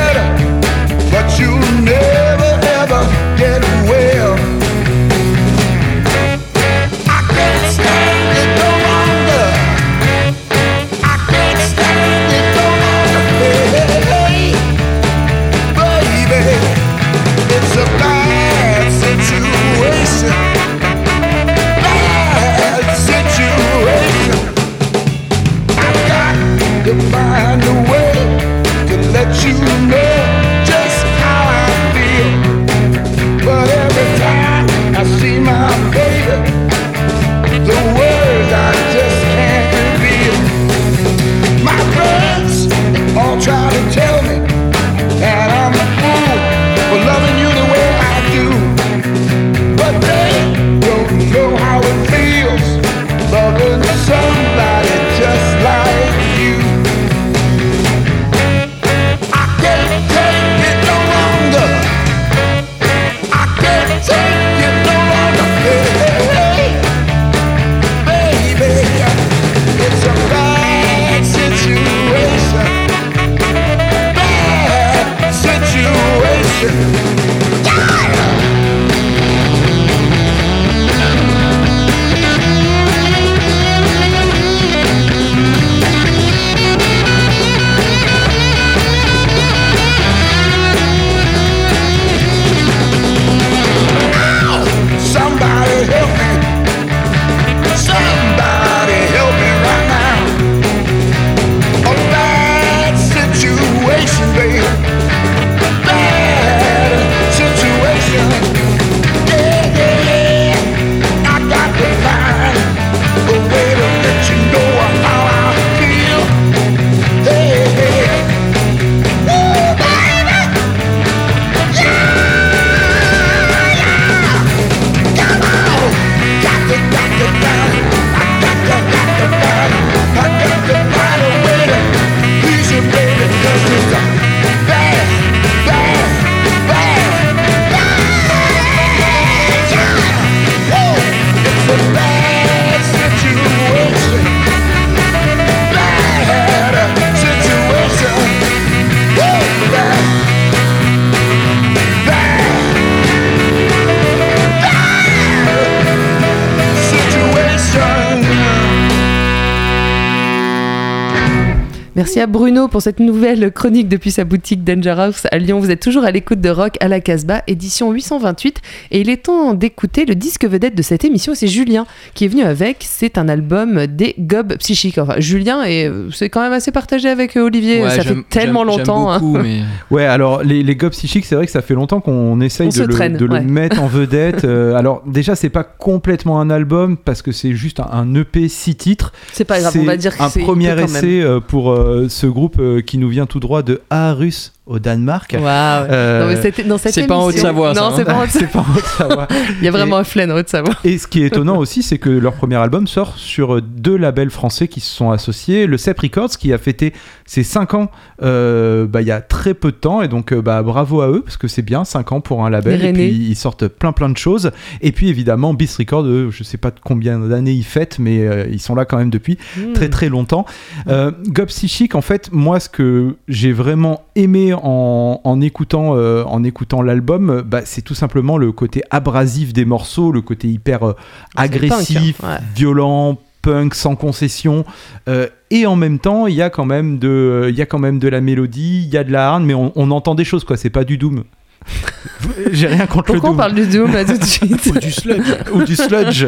Merci 162.08 162.22
à 162.22 162.28
Bruno 162.28 162.70
pour 162.70 162.82
cette 162.82 163.02
nouvelle 163.02 163.52
chronique 163.52 163.90
depuis 163.90 164.12
sa 164.12 164.24
boutique 164.24 164.64
Danger 164.64 164.96
House 164.98 165.28
à 165.30 165.38
Lyon. 165.40 165.60
Vous 165.60 165.72
êtes 165.72 165.82
toujours 165.82 166.06
à 166.06 166.12
l'écoute 166.12 166.40
de 166.40 166.48
Rock 166.48 166.78
à 166.80 166.88
la 166.88 167.02
Casbah, 167.02 167.44
édition 167.48 167.92
828. 167.92 168.62
Et 168.92 169.02
il 169.02 169.10
est 169.10 169.26
temps 169.26 169.54
d'écouter 169.54 170.06
le 170.06 170.16
disque 170.16 170.46
vedette 170.46 170.74
de 170.74 170.82
cette 170.82 171.04
émission. 171.04 171.34
C'est 171.36 171.50
Julien 171.50 171.86
qui 172.14 172.24
est 172.24 172.30
venu 172.30 172.44
avec. 172.44 172.78
C'est 172.88 173.18
un 173.18 173.28
album 173.28 173.88
des 173.88 174.16
Gob 174.20 174.56
Psychiques. 174.56 175.00
Enfin, 175.00 175.16
Julien, 175.18 175.66
et 175.66 175.92
c'est 176.14 176.30
quand 176.30 176.40
même 176.40 176.54
assez 176.54 176.72
partagé 176.72 177.10
avec 177.10 177.36
euh, 177.36 177.42
Olivier. 177.42 177.84
Ouais, 177.84 177.90
ça 177.90 178.04
fait 178.04 178.16
tellement 178.30 178.64
longtemps. 178.64 179.12
hein. 179.12 179.20
mais 179.44 179.64
Ouais, 179.92 180.06
alors 180.06 180.44
les, 180.44 180.64
les 180.64 180.76
gobs 180.78 180.92
psychiques, 180.94 181.26
c'est 181.26 181.36
vrai 181.36 181.46
que 181.46 181.52
ça 181.52 181.62
fait 181.62 181.74
longtemps 181.74 182.00
qu'on 182.00 182.40
essaye 182.40 182.68
On 182.68 182.70
de, 182.70 182.84
le, 182.84 182.94
traîne, 182.94 183.18
de 183.18 183.26
le 183.26 183.34
ouais. 183.34 183.42
mettre 183.42 183.82
en 183.84 183.88
vedette. 183.88 184.46
Euh, 184.46 184.76
alors 184.76 185.04
déjà, 185.06 185.36
c'est 185.36 185.50
pas 185.50 185.66
complètement 185.66 186.40
un 186.40 186.50
album 186.52 186.96
parce 186.96 187.22
que 187.22 187.34
c'est 187.34 187.52
juste 187.52 187.82
un, 187.82 187.90
un 187.92 188.16
EP 188.16 188.48
six 188.48 188.76
titres. 188.76 189.12
C'est 189.34 189.44
pas 189.44 189.60
grave, 189.60 189.76
on 189.78 189.84
va 189.84 189.98
dire 189.98 190.16
que 190.18 190.24
un 190.24 190.30
c'est 190.30 190.40
premier 190.40 190.68
EP 190.72 190.84
quand 190.84 190.88
même. 190.94 190.96
essai 191.04 191.22
euh, 191.22 191.42
pour 191.42 191.72
euh, 191.74 191.97
ce 192.08 192.28
groupe 192.28 192.60
euh, 192.60 192.82
qui 192.82 192.98
nous 192.98 193.10
vient 193.10 193.26
tout 193.26 193.40
droit 193.40 193.64
de 193.64 193.82
Aarhus 193.90 194.52
au 194.68 194.80
Danemark. 194.80 195.34
Waouh. 195.34 195.44
Euh, 195.46 196.22
Non, 196.22 196.28
mais 196.28 196.42
c'était 196.42 196.64
dans 196.64 196.78
cette 196.78 196.94
c'est 196.94 197.08
pas 197.08 197.16
en 197.16 197.26
Haute-Savoie, 197.26 197.74
Non, 197.74 197.84
hein. 197.86 197.94
c'est 197.96 198.06
pas 198.06 198.60
en 198.60 198.76
Haute-Savoie. 198.76 199.28
Il 199.60 199.66
y 199.66 199.68
a 199.68 199.72
vraiment 199.72 199.98
un 199.98 200.04
flène 200.04 200.32
en 200.32 200.36
Haute-Savoie. 200.36 200.74
Et 200.84 200.98
ce 200.98 201.08
qui 201.08 201.24
est 201.24 201.28
étonnant 201.28 201.58
aussi, 201.58 201.84
c'est 201.84 201.98
que 201.98 202.10
leur 202.10 202.34
premier 202.34 202.56
album 202.58 202.86
sort 202.88 203.18
sur 203.18 203.62
deux 203.62 203.96
labels 203.96 204.30
français 204.30 204.68
qui 204.68 204.80
se 204.80 204.94
sont 204.94 205.12
associés. 205.12 205.68
Le 205.68 205.78
CEP 205.78 206.00
Records, 206.00 206.30
qui 206.38 206.52
a 206.54 206.58
fêté 206.58 206.94
ses 207.26 207.44
5 207.44 207.74
ans 207.74 207.92
euh, 208.24 208.86
bah, 208.88 209.02
il 209.02 209.08
y 209.08 209.12
a 209.12 209.22
très 209.22 209.54
peu 209.54 209.72
de 209.72 209.78
temps. 209.78 210.02
Et 210.02 210.08
donc, 210.08 210.34
euh, 210.34 210.42
bah, 210.42 210.62
bravo 210.64 211.02
à 211.02 211.10
eux, 211.10 211.22
parce 211.24 211.38
que 211.38 211.48
c'est 211.48 211.62
bien, 211.62 211.86
5 211.86 212.12
ans 212.12 212.22
pour 212.22 212.46
un 212.46 212.50
label. 212.50 212.80
Les 212.82 212.90
Et 212.90 212.94
puis, 212.94 213.08
ils 213.30 213.36
sortent 213.36 213.68
plein 213.68 213.92
plein 213.92 214.10
de 214.10 214.18
choses. 214.18 214.52
Et 214.82 214.92
puis, 214.92 215.10
évidemment, 215.10 215.54
Beast 215.54 215.78
Records, 215.78 216.06
eux, 216.06 216.30
je 216.32 216.44
sais 216.44 216.58
pas 216.58 216.72
combien 216.72 217.20
d'années 217.20 217.54
ils 217.54 217.64
fêtent, 217.64 218.00
mais 218.00 218.26
euh, 218.28 218.46
ils 218.52 218.62
sont 218.62 218.76
là 218.76 218.86
quand 218.86 218.98
même 218.98 219.10
depuis 219.10 219.38
Hmm. 219.58 219.74
très 219.74 219.90
très 219.90 220.10
longtemps. 220.10 220.46
Euh, 220.88 221.12
Gob 221.28 221.48
Psychic, 221.48 221.96
en 221.96 222.02
fait, 222.02 222.30
moi, 222.32 222.60
ce 222.60 222.70
que 222.70 223.16
j'ai 223.28 223.52
vraiment 223.52 224.02
aimé 224.16 224.54
en, 224.64 225.22
en 225.24 225.42
écoutant, 225.42 225.96
euh, 225.96 226.24
en 226.26 226.44
écoutant 226.44 226.82
l'album, 226.82 227.44
bah, 227.46 227.62
c'est 227.66 227.82
tout 227.82 227.96
simplement 227.96 228.38
le 228.38 228.52
côté 228.52 228.84
abrasif 228.90 229.54
des 229.54 229.66
morceaux, 229.66 230.12
le 230.12 230.22
côté 230.22 230.48
hyper 230.48 230.84
euh, 230.84 230.94
agressif, 231.36 232.18
punk, 232.18 232.30
hein, 232.30 232.36
ouais. 232.36 232.44
violent, 232.56 233.18
punk 233.42 233.74
sans 233.76 233.96
concession. 233.96 234.66
euh, 235.08 235.28
et 235.52 235.66
en 235.66 235.76
même 235.76 236.00
temps, 236.00 236.28
il 236.28 236.36
y 236.36 236.42
a 236.42 236.50
quand 236.50 236.66
même 236.66 237.00
de, 237.00 237.48
il 237.50 237.56
y 237.56 237.62
a 237.62 237.66
quand 237.66 237.80
même 237.80 238.00
de 238.00 238.08
la 238.10 238.20
mélodie, 238.22 238.84
il 238.86 238.94
y 238.94 238.98
a 238.98 239.04
de 239.04 239.12
la 239.12 239.30
harne, 239.30 239.46
mais 239.46 239.54
on, 239.54 239.72
on 239.76 239.92
entend 239.92 240.14
des 240.16 240.26
choses, 240.26 240.44
quoi. 240.44 240.58
C'est 240.58 240.70
pas 240.70 240.84
du 240.84 240.98
doom. 240.98 241.24
J'ai 242.52 242.68
rien 242.68 242.86
contre 242.86 243.14
Pourquoi 243.14 243.16
le 243.16 243.26
on 243.26 243.30
doom 243.30 243.38
parle 243.38 243.54
du 243.56 243.68
Doom 243.68 243.92
là 243.94 244.06
tout 244.06 244.18
de 244.18 244.24
suite 244.24 244.66
ou 244.74 244.80
du 244.80 244.92
sludge 244.92 245.34
ou 245.54 245.64
du 245.64 245.76
sludge 245.76 246.26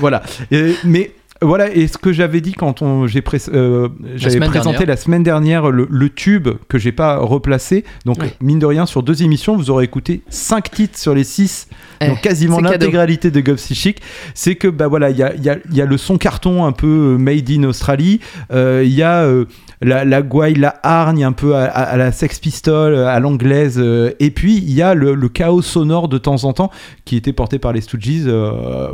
voilà 0.00 0.22
Et- 0.50 0.74
mais 0.84 1.10
voilà 1.42 1.74
et 1.74 1.86
ce 1.88 1.96
que 1.98 2.12
j'avais 2.12 2.40
dit 2.40 2.52
quand 2.52 2.82
on 2.82 3.06
j'ai 3.06 3.22
pré- 3.22 3.38
euh, 3.54 3.88
j'avais 4.16 4.38
présenté 4.40 4.70
dernière. 4.78 4.88
la 4.88 4.96
semaine 4.96 5.22
dernière 5.22 5.70
le, 5.70 5.86
le 5.90 6.10
tube 6.10 6.48
que 6.68 6.76
j'ai 6.78 6.92
pas 6.92 7.16
replacé 7.18 7.84
donc 8.04 8.18
Oui. 8.20 8.28
mine 8.42 8.58
de 8.58 8.66
rien 8.66 8.84
sur 8.86 9.02
deux 9.02 9.22
émissions 9.22 9.56
vous 9.56 9.70
aurez 9.70 9.84
écouté 9.84 10.20
cinq 10.28 10.70
titres 10.70 10.98
sur 10.98 11.14
les 11.14 11.24
six 11.24 11.66
Eh, 12.02 12.08
donc 12.08 12.20
quasiment 12.20 12.60
l'intégralité 12.60 13.30
de 13.30 13.40
Gob 13.40 13.56
Psychic 13.56 14.00
c'est 14.34 14.54
que 14.54 14.68
bah 14.68 14.88
voilà 14.88 15.08
il 15.10 15.16
y 15.16 15.22
a, 15.22 15.34
y, 15.36 15.48
a, 15.48 15.56
il 15.70 15.76
y 15.76 15.80
a 15.80 15.86
le 15.86 15.96
son 15.96 16.18
carton 16.18 16.64
un 16.66 16.72
peu 16.72 16.86
euh, 17.14 17.18
made 17.18 17.50
in 17.50 17.64
Australie 17.64 18.20
Euh, 18.52 18.82
il 18.84 18.92
y 18.92 19.02
a 19.02 19.22
euh, 19.22 19.46
la, 19.82 20.04
la 20.04 20.20
gouaille, 20.20 20.54
la 20.54 20.78
hargne 20.82 21.24
un 21.24 21.32
peu 21.32 21.54
à, 21.56 21.64
à- 21.64 21.82
à 21.84 21.96
la 21.96 22.12
Sex 22.12 22.38
Pistol, 22.38 22.94
à 22.94 23.18
l'anglaise. 23.18 23.78
et 24.18 24.30
puis, 24.30 24.56
il 24.58 24.72
y 24.72 24.82
a 24.82 24.92
le, 24.94 25.14
le 25.14 25.28
chaos 25.30 25.62
sonore 25.62 26.08
de 26.08 26.18
temps 26.18 26.44
en 26.44 26.52
temps 26.52 26.70
qui 27.06 27.16
était 27.16 27.32
porté 27.32 27.58
par 27.58 27.72
les 27.72 27.80
Stooges. 27.80 28.28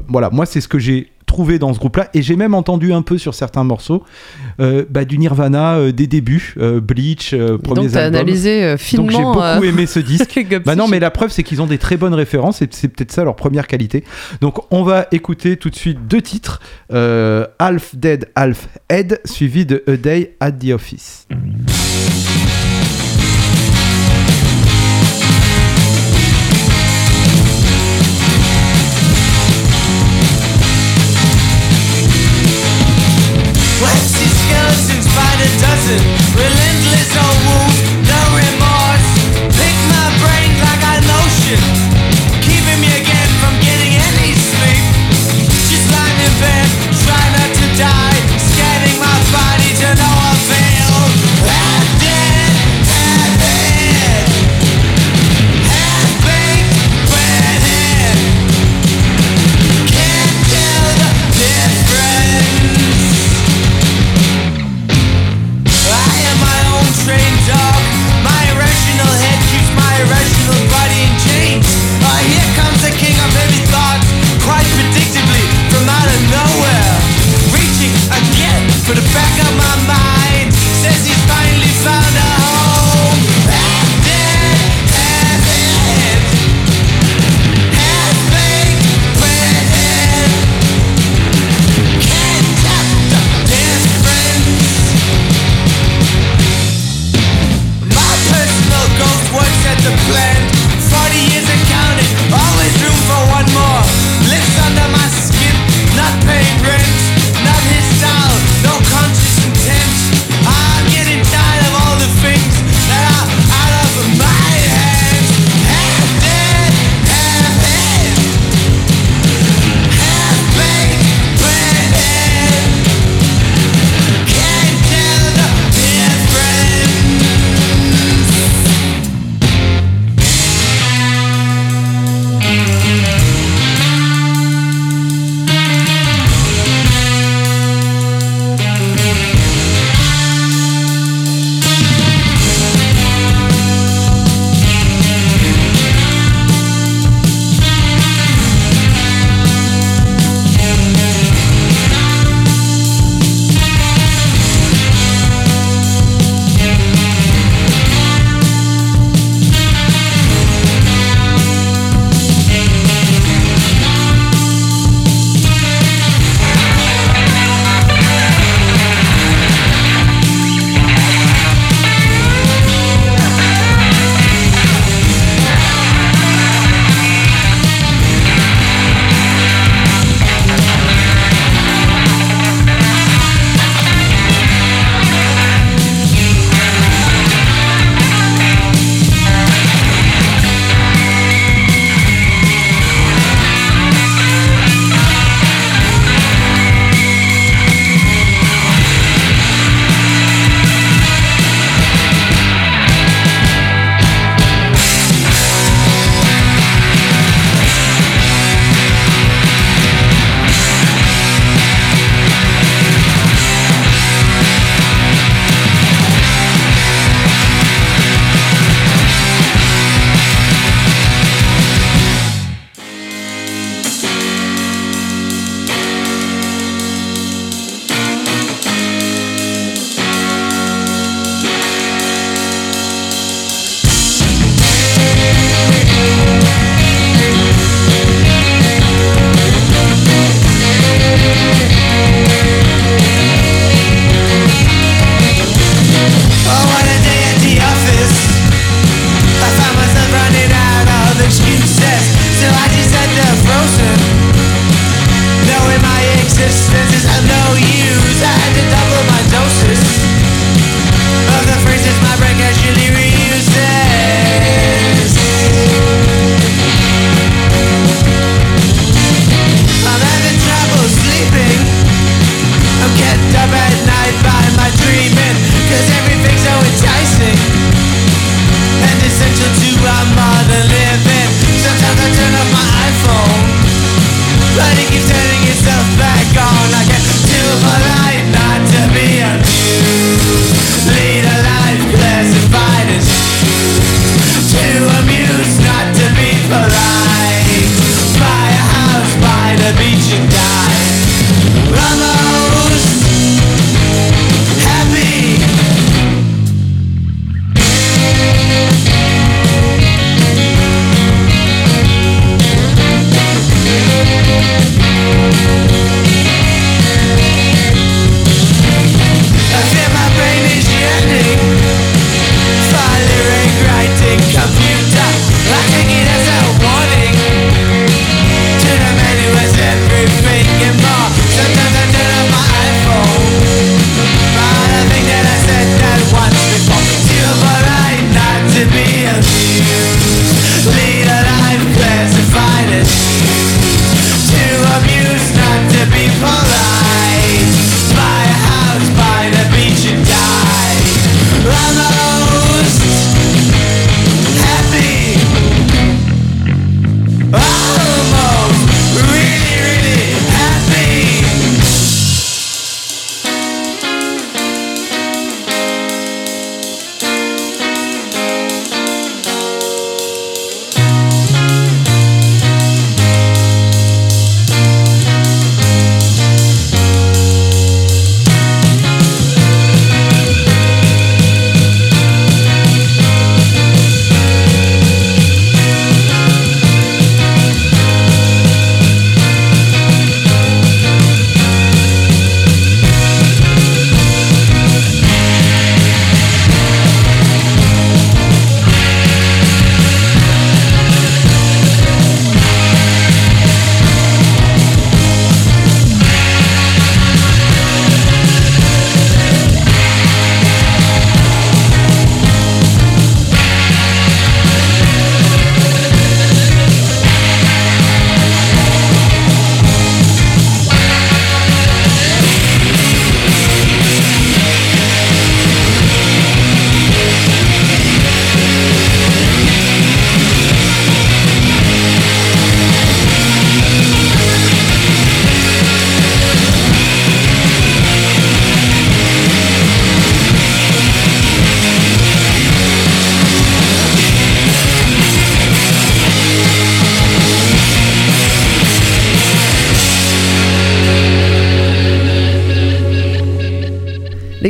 voilà, 0.08 0.30
moi, 0.30 0.46
c'est 0.46 0.60
ce 0.60 0.68
que 0.68 0.78
j'ai 0.78 1.08
trouvé 1.26 1.58
dans 1.58 1.74
ce 1.74 1.78
groupe-là. 1.78 2.08
Et 2.14 2.22
j'ai 2.22 2.36
même 2.36 2.54
entendu 2.54 2.92
un 2.92 3.02
peu 3.02 3.18
sur 3.18 3.34
certains 3.34 3.64
morceaux 3.64 4.04
euh, 4.60 4.84
bah, 4.88 5.04
du 5.04 5.18
Nirvana 5.18 5.74
euh, 5.76 5.92
des 5.92 6.06
débuts, 6.06 6.54
euh, 6.58 6.80
Bleach, 6.80 7.34
euh, 7.34 7.58
premiers 7.58 7.88
Donc 7.88 7.96
analysé 7.96 8.64
euh, 8.64 8.70
Donc 8.72 8.80
finement. 8.80 9.10
j'ai 9.10 9.22
beaucoup 9.24 9.40
euh, 9.40 9.62
aimé 9.62 9.86
ce 9.86 9.98
disque. 10.06 10.46
Bah 10.64 10.76
non, 10.76 10.88
mais 10.88 11.00
la 11.00 11.10
preuve, 11.10 11.30
c'est 11.30 11.42
qu'ils 11.42 11.60
ont 11.60 11.66
des 11.66 11.78
très 11.78 11.96
bonnes 11.96 12.14
références 12.14 12.62
et 12.62 12.68
c'est 12.70 12.88
peut-être 12.88 13.12
ça 13.12 13.24
leur 13.24 13.36
première 13.36 13.66
qualité. 13.66 14.04
Donc 14.40 14.60
on 14.70 14.82
va 14.82 15.06
écouter 15.12 15.56
tout 15.56 15.70
de 15.70 15.76
suite 15.76 16.06
deux 16.08 16.22
titres 16.22 16.60
euh, 16.92 17.46
Half 17.58 17.94
Dead, 17.96 18.28
Half 18.34 18.68
Head, 18.88 19.20
suivi 19.24 19.66
de 19.66 19.82
A 19.86 19.96
Day 19.96 20.36
at 20.40 20.52
the 20.52 20.70
Office. 20.70 21.26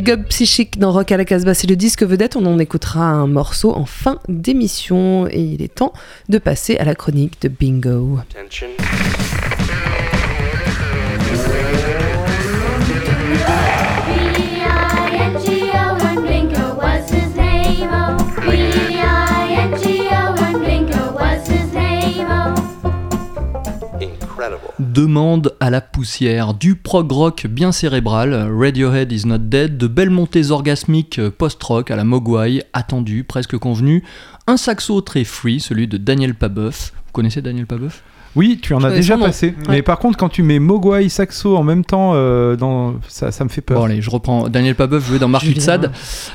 Les 0.07 0.12
gobs 0.12 0.26
psychiques 0.28 0.78
dans 0.78 0.92
Rock 0.92 1.11
à 1.11 1.16
la 1.16 1.24
Casbah, 1.24 1.52
c'est 1.52 1.66
le 1.66 1.74
disque 1.74 2.04
vedette. 2.04 2.36
On 2.36 2.46
en 2.46 2.61
écoutera 2.61 3.07
un 3.07 3.26
morceau 3.26 3.74
en 3.74 3.86
fin 3.86 4.20
d'émission. 4.28 5.26
Et 5.26 5.40
il 5.40 5.62
est 5.62 5.74
temps 5.74 5.92
de 6.28 6.38
passer 6.38 6.76
à 6.76 6.84
la 6.84 6.94
chronique 6.94 7.42
de. 7.42 7.48
B-I-N-G-O 7.48 8.20
Demande 24.79 25.57
à 25.59 25.70
la 25.70 25.81
poussière, 25.81 26.53
du 26.53 26.74
prog 26.74 27.11
rock 27.11 27.47
bien 27.47 27.72
cérébral, 27.72 28.35
Radiohead 28.55 29.11
is 29.11 29.27
not 29.27 29.39
dead, 29.39 29.79
de 29.79 29.87
belles 29.87 30.11
montées 30.11 30.51
orgasmiques 30.51 31.18
post-rock 31.31 31.91
à 31.91 31.97
la 31.97 32.05
Mogwai, 32.05 32.62
attendu, 32.74 33.24
presque 33.24 33.57
convenu, 33.57 34.05
un 34.47 34.59
saxo 34.59 35.01
très 35.01 35.24
free, 35.24 35.61
celui 35.61 35.89
de 35.89 35.97
Daniel 35.97 36.35
Pabeuf. 36.35 36.93
Vous 37.07 37.12
connaissez 37.12 37.41
Daniel 37.41 37.66
Pabeuf? 37.66 38.03
Oui, 38.37 38.59
tu 38.61 38.74
en 38.74 38.84
as 38.84 38.91
déjà 38.91 39.16
passé. 39.16 39.49
Ouais. 39.49 39.76
Mais 39.76 39.82
par 39.82 39.99
contre, 39.99 40.18
quand 40.18 40.28
tu 40.28 40.43
mets 40.43 40.59
Mogwai 40.59 41.09
saxo 41.09 41.57
en 41.57 41.64
même 41.64 41.84
temps, 41.84 42.12
euh, 42.14 42.55
dans... 42.55 42.95
ça, 43.09 43.32
ça 43.32 43.45
me 43.45 43.49
fait 43.49 43.62
peur. 43.62 43.78
Bon 43.80 43.87
allez, 43.87 44.03
je 44.03 44.11
reprends. 44.11 44.49
Daniel 44.49 44.74
Pabeuf 44.74 45.07
joué 45.07 45.18
dans 45.18 45.28
Marquis 45.28 45.49
de 45.49 45.53
Julien. 45.55 45.64
Sade. 45.64 45.93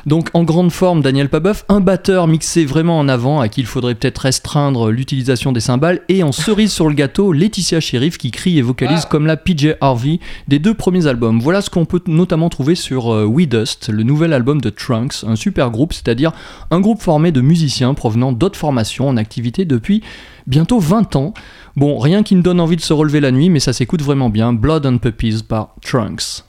Donc 0.08 0.30
en 0.34 0.43
grande 0.43 0.72
forme, 0.72 1.02
Daniel 1.02 1.30
Pabeuf, 1.30 1.64
un 1.70 1.80
batteur 1.80 2.28
mixé 2.28 2.66
vraiment 2.66 2.97
en 2.97 3.08
avant, 3.08 3.39
à 3.39 3.47
qui 3.47 3.62
il 3.62 3.68
faudrait 3.68 3.93
peut-être 3.93 4.18
restreindre 4.18 4.89
l'utilisation 4.89 5.52
des 5.52 5.60
cymbales, 5.60 6.02
et 6.10 6.24
en 6.24 6.32
cerise 6.32 6.72
sur 6.72 6.89
le 6.89 6.95
gâteau, 6.95 7.32
Laetitia 7.32 7.80
Sheriff 7.80 8.18
qui 8.18 8.32
crie 8.32 8.58
et 8.58 8.64
vocalise 8.64 9.06
comme 9.06 9.28
la 9.28 9.38
PJ 9.38 9.76
Harvey 9.82 10.20
des 10.47 10.58
deux 10.58 10.74
premiers 10.74 11.06
albums. 11.06 11.39
Voilà 11.39 11.62
ce 11.62 11.70
qu'on 11.70 11.86
peut 11.86 12.02
notamment 12.08 12.49
trouver 12.49 12.74
sur 12.74 13.14
euh, 13.14 13.26
We 13.26 13.47
Dust, 13.47 13.89
le 13.89 14.02
nouvel 14.02 14.34
album 14.34 14.60
de 14.60 14.72
Trunks, 14.72 15.24
un 15.28 15.36
super 15.36 15.70
groupe, 15.70 15.93
c'est-à-dire 15.93 16.32
un 16.72 16.80
groupe 16.80 17.02
formé 17.02 17.32
de 17.32 17.41
musiciens 17.41 17.93
provenant 17.93 18.32
d'autres 18.32 18.58
formations 18.58 19.08
en 19.08 19.18
activité 19.18 19.66
depuis 19.66 20.02
bientôt 20.48 20.80
20 20.80 21.16
ans. 21.16 21.34
Bon, 21.76 22.00
rien 22.00 22.24
qui 22.24 22.36
ne 22.36 22.42
donne 22.42 22.60
envie 22.60 22.76
de 22.76 22.82
se 22.82 22.94
relever 22.94 23.20
la 23.20 23.32
nuit, 23.32 23.50
mais 23.50 23.60
ça 23.60 23.74
s'écoute 23.74 24.02
vraiment 24.02 24.30
bien. 24.30 24.54
Blood 24.54 24.86
and 24.86 24.98
Puppies 24.98 25.44
par 25.48 25.76
Trunks. 25.82 26.44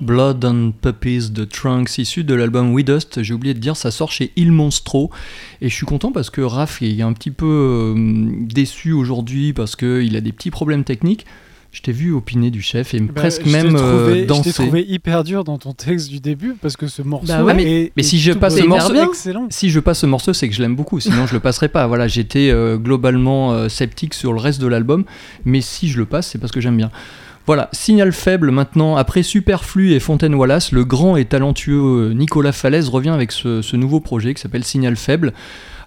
Blood 0.00 0.44
and 0.44 0.72
Puppies 0.80 1.30
de 1.30 1.44
Trunks, 1.44 1.98
issu 1.98 2.24
de 2.24 2.34
l'album 2.34 2.72
We 2.72 2.84
Dust. 2.84 3.22
J'ai 3.22 3.34
oublié 3.34 3.54
de 3.54 3.58
dire, 3.60 3.76
ça 3.76 3.90
sort 3.90 4.12
chez 4.12 4.32
Il 4.36 4.52
Monstro. 4.52 5.10
Et 5.62 5.68
je 5.68 5.74
suis 5.74 5.86
content 5.86 6.12
parce 6.12 6.30
que 6.30 6.40
Raph 6.40 6.82
est 6.82 7.02
un 7.02 7.12
petit 7.12 7.30
peu 7.30 7.46
euh, 7.46 7.94
déçu 8.42 8.92
aujourd'hui 8.92 9.52
parce 9.52 9.76
qu'il 9.76 10.16
a 10.16 10.20
des 10.20 10.32
petits 10.32 10.50
problèmes 10.50 10.84
techniques. 10.84 11.26
Je 11.72 11.82
t'ai 11.82 11.92
vu 11.92 12.12
opiner 12.14 12.50
du 12.50 12.62
chef 12.62 12.94
et 12.94 13.00
Bah, 13.00 13.12
presque 13.14 13.40
je 13.44 13.46
t'ai 13.46 13.52
même 13.52 13.76
euh, 13.76 13.78
trouvé- 13.78 14.14
Je 14.14 14.20
t'ai 14.20 14.26
danser. 14.26 14.52
trouvé 14.52 14.86
hyper 14.88 15.24
dur 15.24 15.44
dans 15.44 15.58
ton 15.58 15.72
texte 15.74 16.08
du 16.08 16.20
début 16.20 16.54
parce 16.62 16.74
que 16.74 16.86
ce 16.86 17.02
morceau 17.02 17.26
Bah 17.26 17.44
ouais. 17.44 17.52
est, 17.62 17.92
Mais 17.96 18.00
est 18.00 18.02
si 18.02 18.18
je 18.18 18.32
passe 18.32 18.56
ce 18.56 18.62
morceau- 18.64 18.94
excellent. 18.94 19.46
Si 19.50 19.68
je 19.68 19.80
passe 19.80 19.98
ce 19.98 20.06
morceau, 20.06 20.32
c'est 20.32 20.48
que 20.48 20.54
je 20.54 20.62
l'aime 20.62 20.74
beaucoup. 20.76 21.00
Sinon, 21.00 21.26
je 21.26 21.34
le 21.34 21.40
passerai 21.40 21.68
pas. 21.68 21.86
Voilà, 21.86 22.08
j'étais 22.08 22.48
euh, 22.50 22.78
globalement 22.78 23.52
euh, 23.52 23.68
sceptique 23.68 24.14
sur 24.14 24.32
le 24.32 24.38
reste 24.40 24.58
de 24.60 24.68
l'album, 24.68 25.04
mais 25.44 25.60
si 25.60 25.88
je 25.88 25.98
le 25.98 26.06
passe, 26.06 26.28
c'est 26.28 26.38
parce 26.38 26.52
que 26.52 26.62
j'aime 26.62 26.78
bien. 26.78 26.90
Voilà, 27.46 27.68
signal 27.72 28.12
faible 28.12 28.50
maintenant. 28.50 28.96
Après 28.96 29.22
Superflu 29.22 29.92
et 29.92 30.00
Fontaine 30.00 30.34
Wallace, 30.34 30.72
le 30.72 30.84
grand 30.84 31.16
et 31.16 31.24
talentueux 31.24 32.12
Nicolas 32.12 32.52
Falaise 32.52 32.88
revient 32.88 33.10
avec 33.10 33.30
ce, 33.30 33.62
ce 33.62 33.76
nouveau 33.76 34.00
projet 34.00 34.34
qui 34.34 34.42
s'appelle 34.42 34.64
Signal 34.64 34.96
faible. 34.96 35.32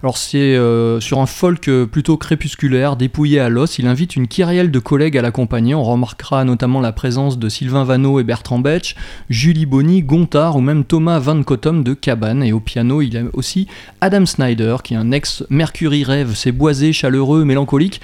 Alors 0.02 0.16
c'est 0.16 0.38
euh, 0.38 0.98
sur 0.98 1.18
un 1.18 1.26
folk 1.26 1.68
euh, 1.68 1.84
plutôt 1.84 2.16
crépusculaire, 2.16 2.96
dépouillé 2.96 3.38
à 3.38 3.50
l'os. 3.50 3.78
Il 3.78 3.86
invite 3.86 4.16
une 4.16 4.28
kyrielle 4.28 4.70
de 4.70 4.78
collègues 4.78 5.18
à 5.18 5.22
l'accompagner. 5.22 5.74
On 5.74 5.84
remarquera 5.84 6.42
notamment 6.44 6.80
la 6.80 6.92
présence 6.92 7.38
de 7.38 7.48
Sylvain 7.50 7.84
Vanneau 7.84 8.18
et 8.18 8.24
Bertrand 8.24 8.60
Betch, 8.60 8.94
Julie 9.28 9.66
Bonny, 9.66 10.02
Gontard 10.02 10.56
ou 10.56 10.62
même 10.62 10.84
Thomas 10.84 11.18
Van 11.18 11.42
Cottom 11.42 11.84
de 11.84 11.92
Cabane. 11.92 12.42
Et 12.42 12.54
au 12.54 12.60
piano, 12.60 13.02
il 13.02 13.12
y 13.12 13.18
a 13.18 13.24
aussi 13.34 13.66
Adam 14.00 14.24
Snyder, 14.24 14.76
qui 14.82 14.94
est 14.94 14.96
un 14.96 15.12
ex-Mercury 15.12 16.04
Rêve. 16.04 16.32
C'est 16.34 16.52
boisé, 16.52 16.94
chaleureux, 16.94 17.44
mélancolique, 17.44 18.00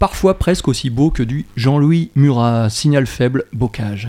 parfois 0.00 0.38
presque 0.38 0.66
aussi 0.66 0.90
beau 0.90 1.10
que 1.10 1.22
du 1.22 1.46
Jean-Louis 1.56 2.10
Murat. 2.16 2.68
Signal 2.70 3.06
faible, 3.06 3.44
bocage. 3.52 4.08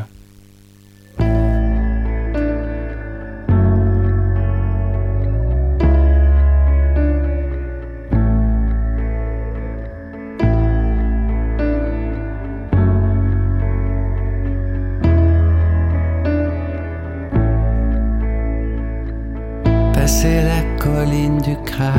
Passer 19.94 20.42
la 20.42 20.64
colline 20.80 21.40
du 21.42 21.56
crack, 21.64 21.94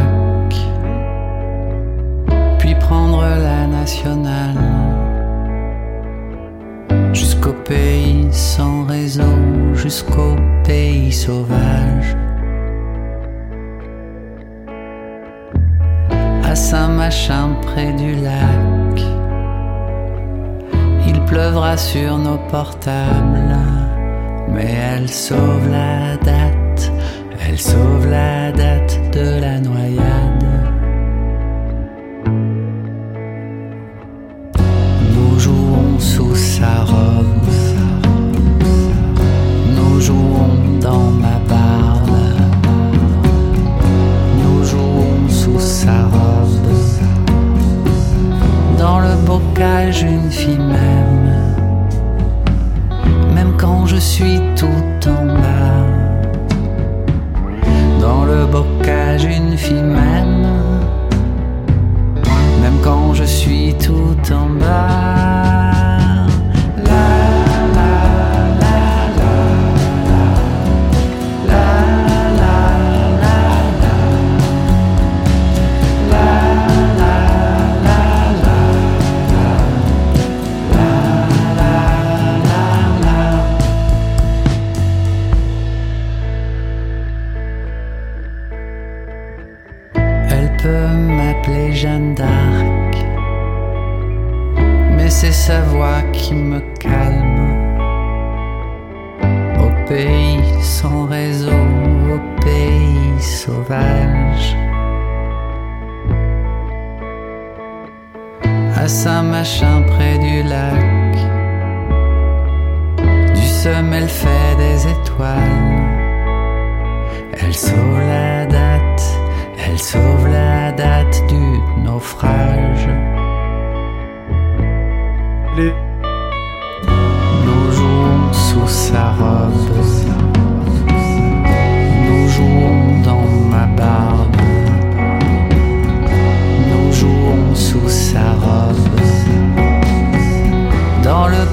jusqu'au 7.12 7.53
pays 7.64 8.28
sans 8.30 8.85
réseau, 8.87 9.37
jusqu'au 9.74 10.37
pays 10.64 11.12
sauvage. 11.12 12.16
À 16.45 16.55
Saint-Machin 16.55 17.57
près 17.62 17.93
du 17.95 18.14
lac, 18.14 19.03
il 21.07 21.20
pleuvra 21.24 21.76
sur 21.76 22.18
nos 22.18 22.39
portables, 22.51 23.59
mais 24.49 24.70
elle 24.95 25.09
sauve 25.09 25.68
la 25.70 26.16
date, 26.18 26.93
elle 27.45 27.59
sauve 27.59 28.07
la 28.09 28.53
date 28.53 29.01
de 29.12 29.41
la 29.41 29.59
noyade. 29.59 29.91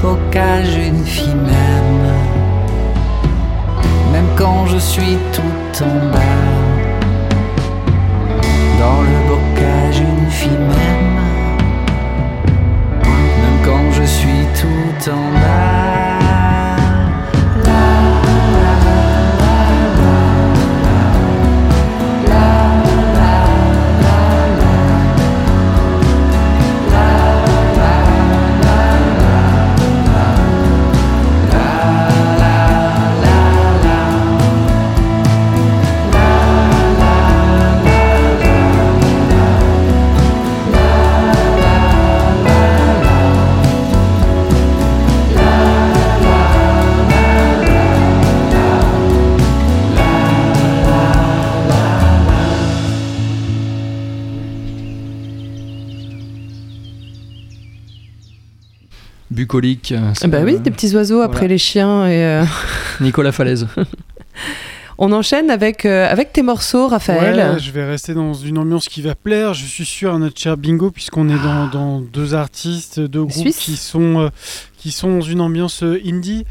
Bocage 0.02 0.76
une 0.78 1.06
fille 1.06 1.36
même, 1.36 2.14
même 4.12 4.28
quand 4.38 4.66
je 4.68 4.78
suis 4.78 5.18
tout 5.34 5.84
en 5.84 5.96
bas, 6.14 6.20
dans 8.80 9.02
le 9.02 9.18
bocage 9.30 10.00
une 10.00 10.30
fille 10.30 10.52
même 10.52 11.10
même 13.42 13.60
quand 13.66 13.92
je 13.92 14.04
suis 14.04 14.46
tout 14.60 15.12
en 15.12 15.32
bas. 15.42 16.09
Bucolique. 59.50 59.92
euh, 59.94 60.12
c'est, 60.14 60.28
Bah 60.28 60.42
oui, 60.44 60.56
euh, 60.56 60.60
des 60.60 60.70
petits 60.70 60.96
oiseaux 60.96 61.22
après 61.22 61.48
les 61.48 61.58
chiens 61.58 62.06
et 62.08 62.24
euh, 62.24 62.44
Nicolas 63.02 63.32
Falaise. 63.32 63.68
on 65.00 65.12
enchaîne 65.12 65.50
avec 65.50 65.86
euh, 65.86 66.08
avec 66.08 66.32
tes 66.34 66.44
morceaux, 66.44 66.88
Raphaël. 66.88 67.54
Ouais, 67.54 67.60
je 67.60 67.72
vais 67.72 67.84
rester 67.86 68.14
dans 68.14 68.34
une 68.36 68.60
ambiance 68.60 68.88
qui 68.88 69.02
va 69.02 69.16
plaire, 69.16 69.56
je 69.56 69.66
suis 69.66 69.86
sûr, 69.86 70.14
à 70.14 70.20
notre 70.20 70.40
cher 70.40 70.56
Bingo, 70.56 70.92
puisqu'on 70.92 71.30
est 71.30 71.42
dans, 71.42 71.68
dans 71.68 72.00
deux 72.00 72.36
artistes, 72.36 73.00
deux 73.00 73.24
groupes 73.24 73.32
Suisse. 73.42 73.58
qui 73.58 73.76
sont, 73.76 74.20
euh, 74.20 74.30
qui 74.78 74.92
sont 74.92 75.16
dans 75.18 75.22
une 75.22 75.42
ambiance 75.42 75.84
indie. 75.84 76.46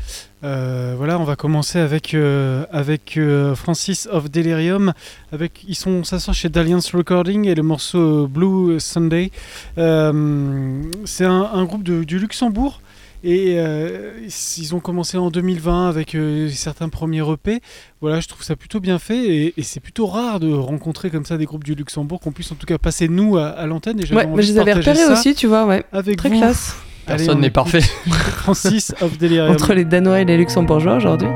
Euh, 0.45 0.95
voilà, 0.97 1.19
on 1.19 1.25
va 1.25 1.35
commencer 1.35 1.81
avec, 1.81 2.15
euh, 2.15 2.65
avec 2.71 3.17
euh, 3.17 3.57
Francis 3.57 4.09
of 4.13 4.31
Delirium. 4.31 4.93
Avec, 5.33 5.65
ils 5.67 5.75
sont, 5.75 6.05
ça 6.05 6.21
sort 6.21 6.33
chez 6.33 6.49
Dalliance 6.49 6.95
Recording 6.95 7.47
et 7.49 7.57
le 7.57 7.65
morceau 7.65 8.29
Blue 8.29 8.79
Sunday. 8.79 9.33
Euh, 9.79 10.81
c'est 11.07 11.25
un, 11.25 11.49
un 11.53 11.65
groupe 11.65 11.83
de- 11.83 12.05
du 12.05 12.19
Luxembourg 12.21 12.81
et 13.25 13.55
euh, 13.59 14.12
ils 14.57 14.75
ont 14.75 14.81
commencé 14.81 15.19
en 15.19 15.31
2020 15.31 15.89
avec 15.89 16.14
euh, 16.14 16.49
certains 16.51 16.89
premiers 16.89 17.23
EP. 17.33 17.61
Voilà, 18.01 18.21
je 18.21 18.29
trouve 18.29 18.43
ça 18.43 18.55
plutôt 18.55 18.81
bien 18.81 18.99
fait 18.99 19.53
et, 19.57 19.62
c'est 19.62 19.81
plutôt 19.81 20.07
rare 20.07 20.41
de 20.41 20.53
rencontrer 20.53 21.11
comme 21.11 21.25
ça 21.25 21.37
des 21.37 21.45
groupes 21.45 21.64
du 21.64 21.75
Luxembourg 21.75 22.21
qu'on 22.21 22.33
puisse 22.33 22.53
en 22.53 22.55
tout 22.55 22.66
cas 22.66 22.79
passer 22.79 23.09
nous 23.09 23.37
à, 23.37 23.66
l'antenne. 23.66 23.99
Ouais, 24.12 24.27
mais 24.27 24.43
je 24.43 24.53
les 24.53 24.59
avais 24.59 24.73
repérés 24.73 25.07
aussi, 25.07 25.35
tu 25.35 25.47
vois, 25.47 25.66
ouais. 25.66 25.85
Avec 25.93 26.16
Très 26.16 26.31
classe. 26.31 26.77
Personne 27.07 27.41
n'est 27.41 27.51
parfait. 27.51 27.81
Francis 28.37 28.95
of 29.01 29.19
Delirium. 29.19 29.51
Entre 29.51 29.73
les 29.73 29.85
Danois 29.85 30.21
et 30.21 30.25
les 30.25 30.37
Luxembourgeois 30.37 30.97
aujourd'hui. 30.97 31.29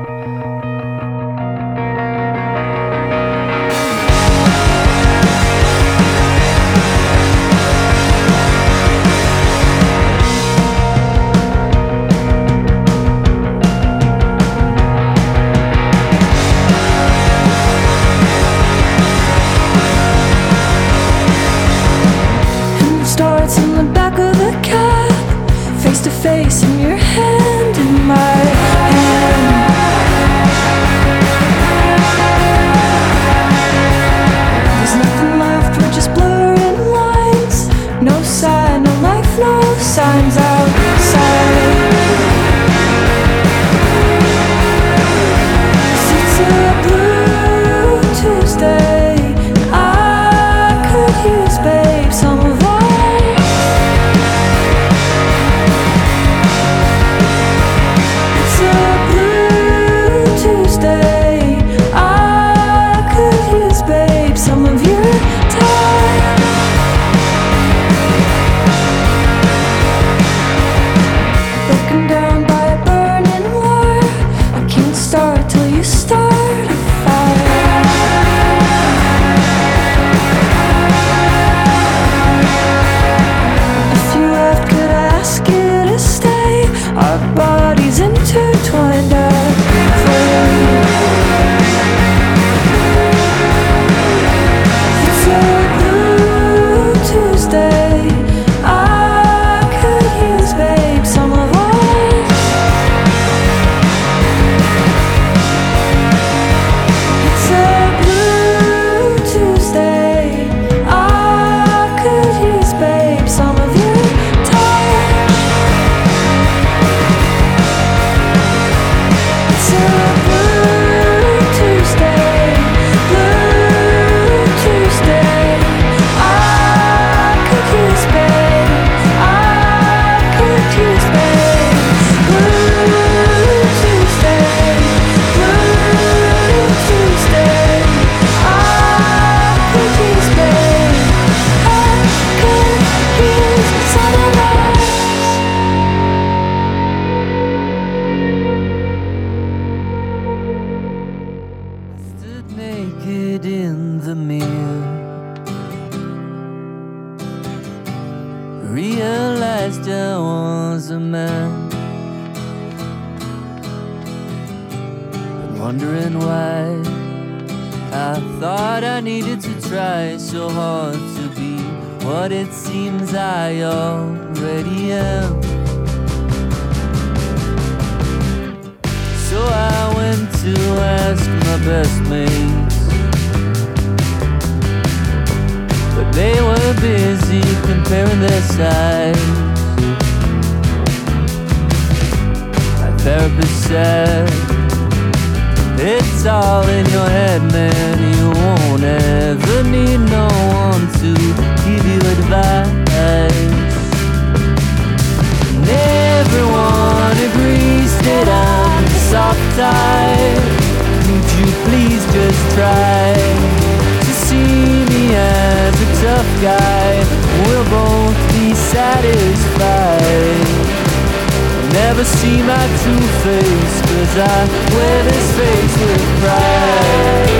had 222.63 222.79
to 222.85 222.95
face 223.23 223.81
Cause 223.81 224.15
I 224.17 224.47
wear 224.73 225.03
this 225.03 225.27
face 225.37 225.75
with 225.83 226.03
pride. 226.19 227.33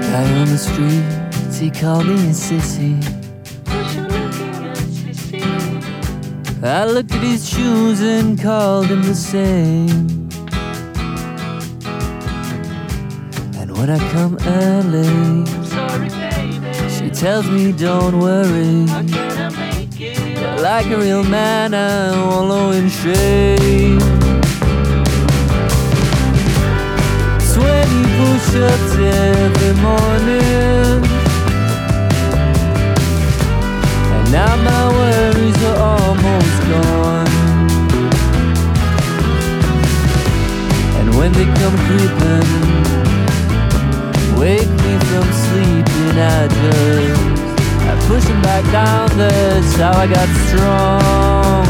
The 0.00 0.08
guy 0.10 0.26
on 0.40 0.48
the 0.48 0.58
street, 0.58 1.06
he 1.60 1.68
called 1.70 2.06
me 2.06 2.14
a 2.14 2.34
sissy. 2.44 2.94
I 6.62 6.84
looked 6.86 7.12
at 7.12 7.22
his 7.22 7.48
shoes 7.48 8.00
and 8.00 8.40
called 8.40 8.86
him 8.86 9.02
the 9.02 9.14
same. 9.14 9.83
don't 17.72 18.18
worry. 18.18 18.86
Like 20.60 20.86
a 20.86 20.98
real 20.98 21.24
man, 21.24 21.74
I'm 21.74 22.28
wallowing 22.28 22.88
shame. 22.88 23.53
That's 48.74 49.76
how 49.76 49.92
I 49.92 50.06
got 50.06 50.28
strong. 50.48 51.66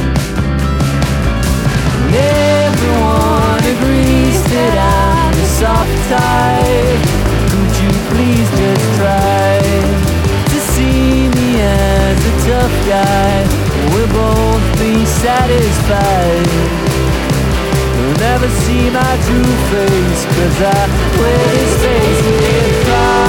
And 2.09 2.17
everyone 2.17 3.65
agrees 3.77 4.41
that 4.49 4.77
I'm 4.81 5.35
a 5.37 5.49
soft 5.61 5.97
type. 6.09 7.03
Could 7.53 7.75
you 7.85 7.93
please 8.09 8.49
just 8.57 8.87
try 8.97 9.61
to 10.49 10.59
see 10.73 11.29
me 11.29 11.61
as 11.61 12.17
a 12.25 12.35
tough 12.49 12.75
guy? 12.89 13.45
We'll 13.93 14.09
both 14.09 14.65
be 14.81 15.05
satisfied. 15.05 16.49
You'll 18.01 18.19
never 18.19 18.49
see 18.65 18.89
my 18.89 19.15
true 19.29 19.55
face, 19.69 20.25
cause 20.25 20.59
I 20.63 20.81
wear 21.21 21.45
this 21.53 21.75
face 21.85 22.21
to 22.25 22.33
get 22.41 23.24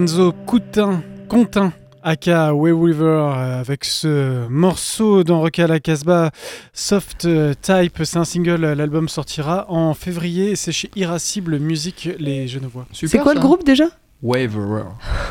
Lorenzo 0.00 0.32
Coutin, 0.46 1.02
Contin, 1.28 1.74
aka 2.02 2.54
Way 2.54 2.72
River, 2.72 3.04
euh, 3.04 3.60
avec 3.60 3.84
ce 3.84 4.48
morceau 4.48 5.24
dans 5.24 5.40
Rock 5.40 5.58
à 5.58 5.66
la 5.66 5.78
Casbah, 5.78 6.30
Soft 6.72 7.28
Type, 7.60 7.98
c'est 8.04 8.16
un 8.16 8.24
single, 8.24 8.62
l'album 8.72 9.10
sortira 9.10 9.66
en 9.70 9.92
février, 9.92 10.56
c'est 10.56 10.72
chez 10.72 10.90
Irascible 10.96 11.58
Musique, 11.58 12.08
les 12.18 12.48
Genevois. 12.48 12.86
C'est 12.94 13.18
quoi 13.18 13.34
le 13.34 13.40
groupe 13.40 13.62
déjà? 13.62 13.88
Waverer. 14.22 14.84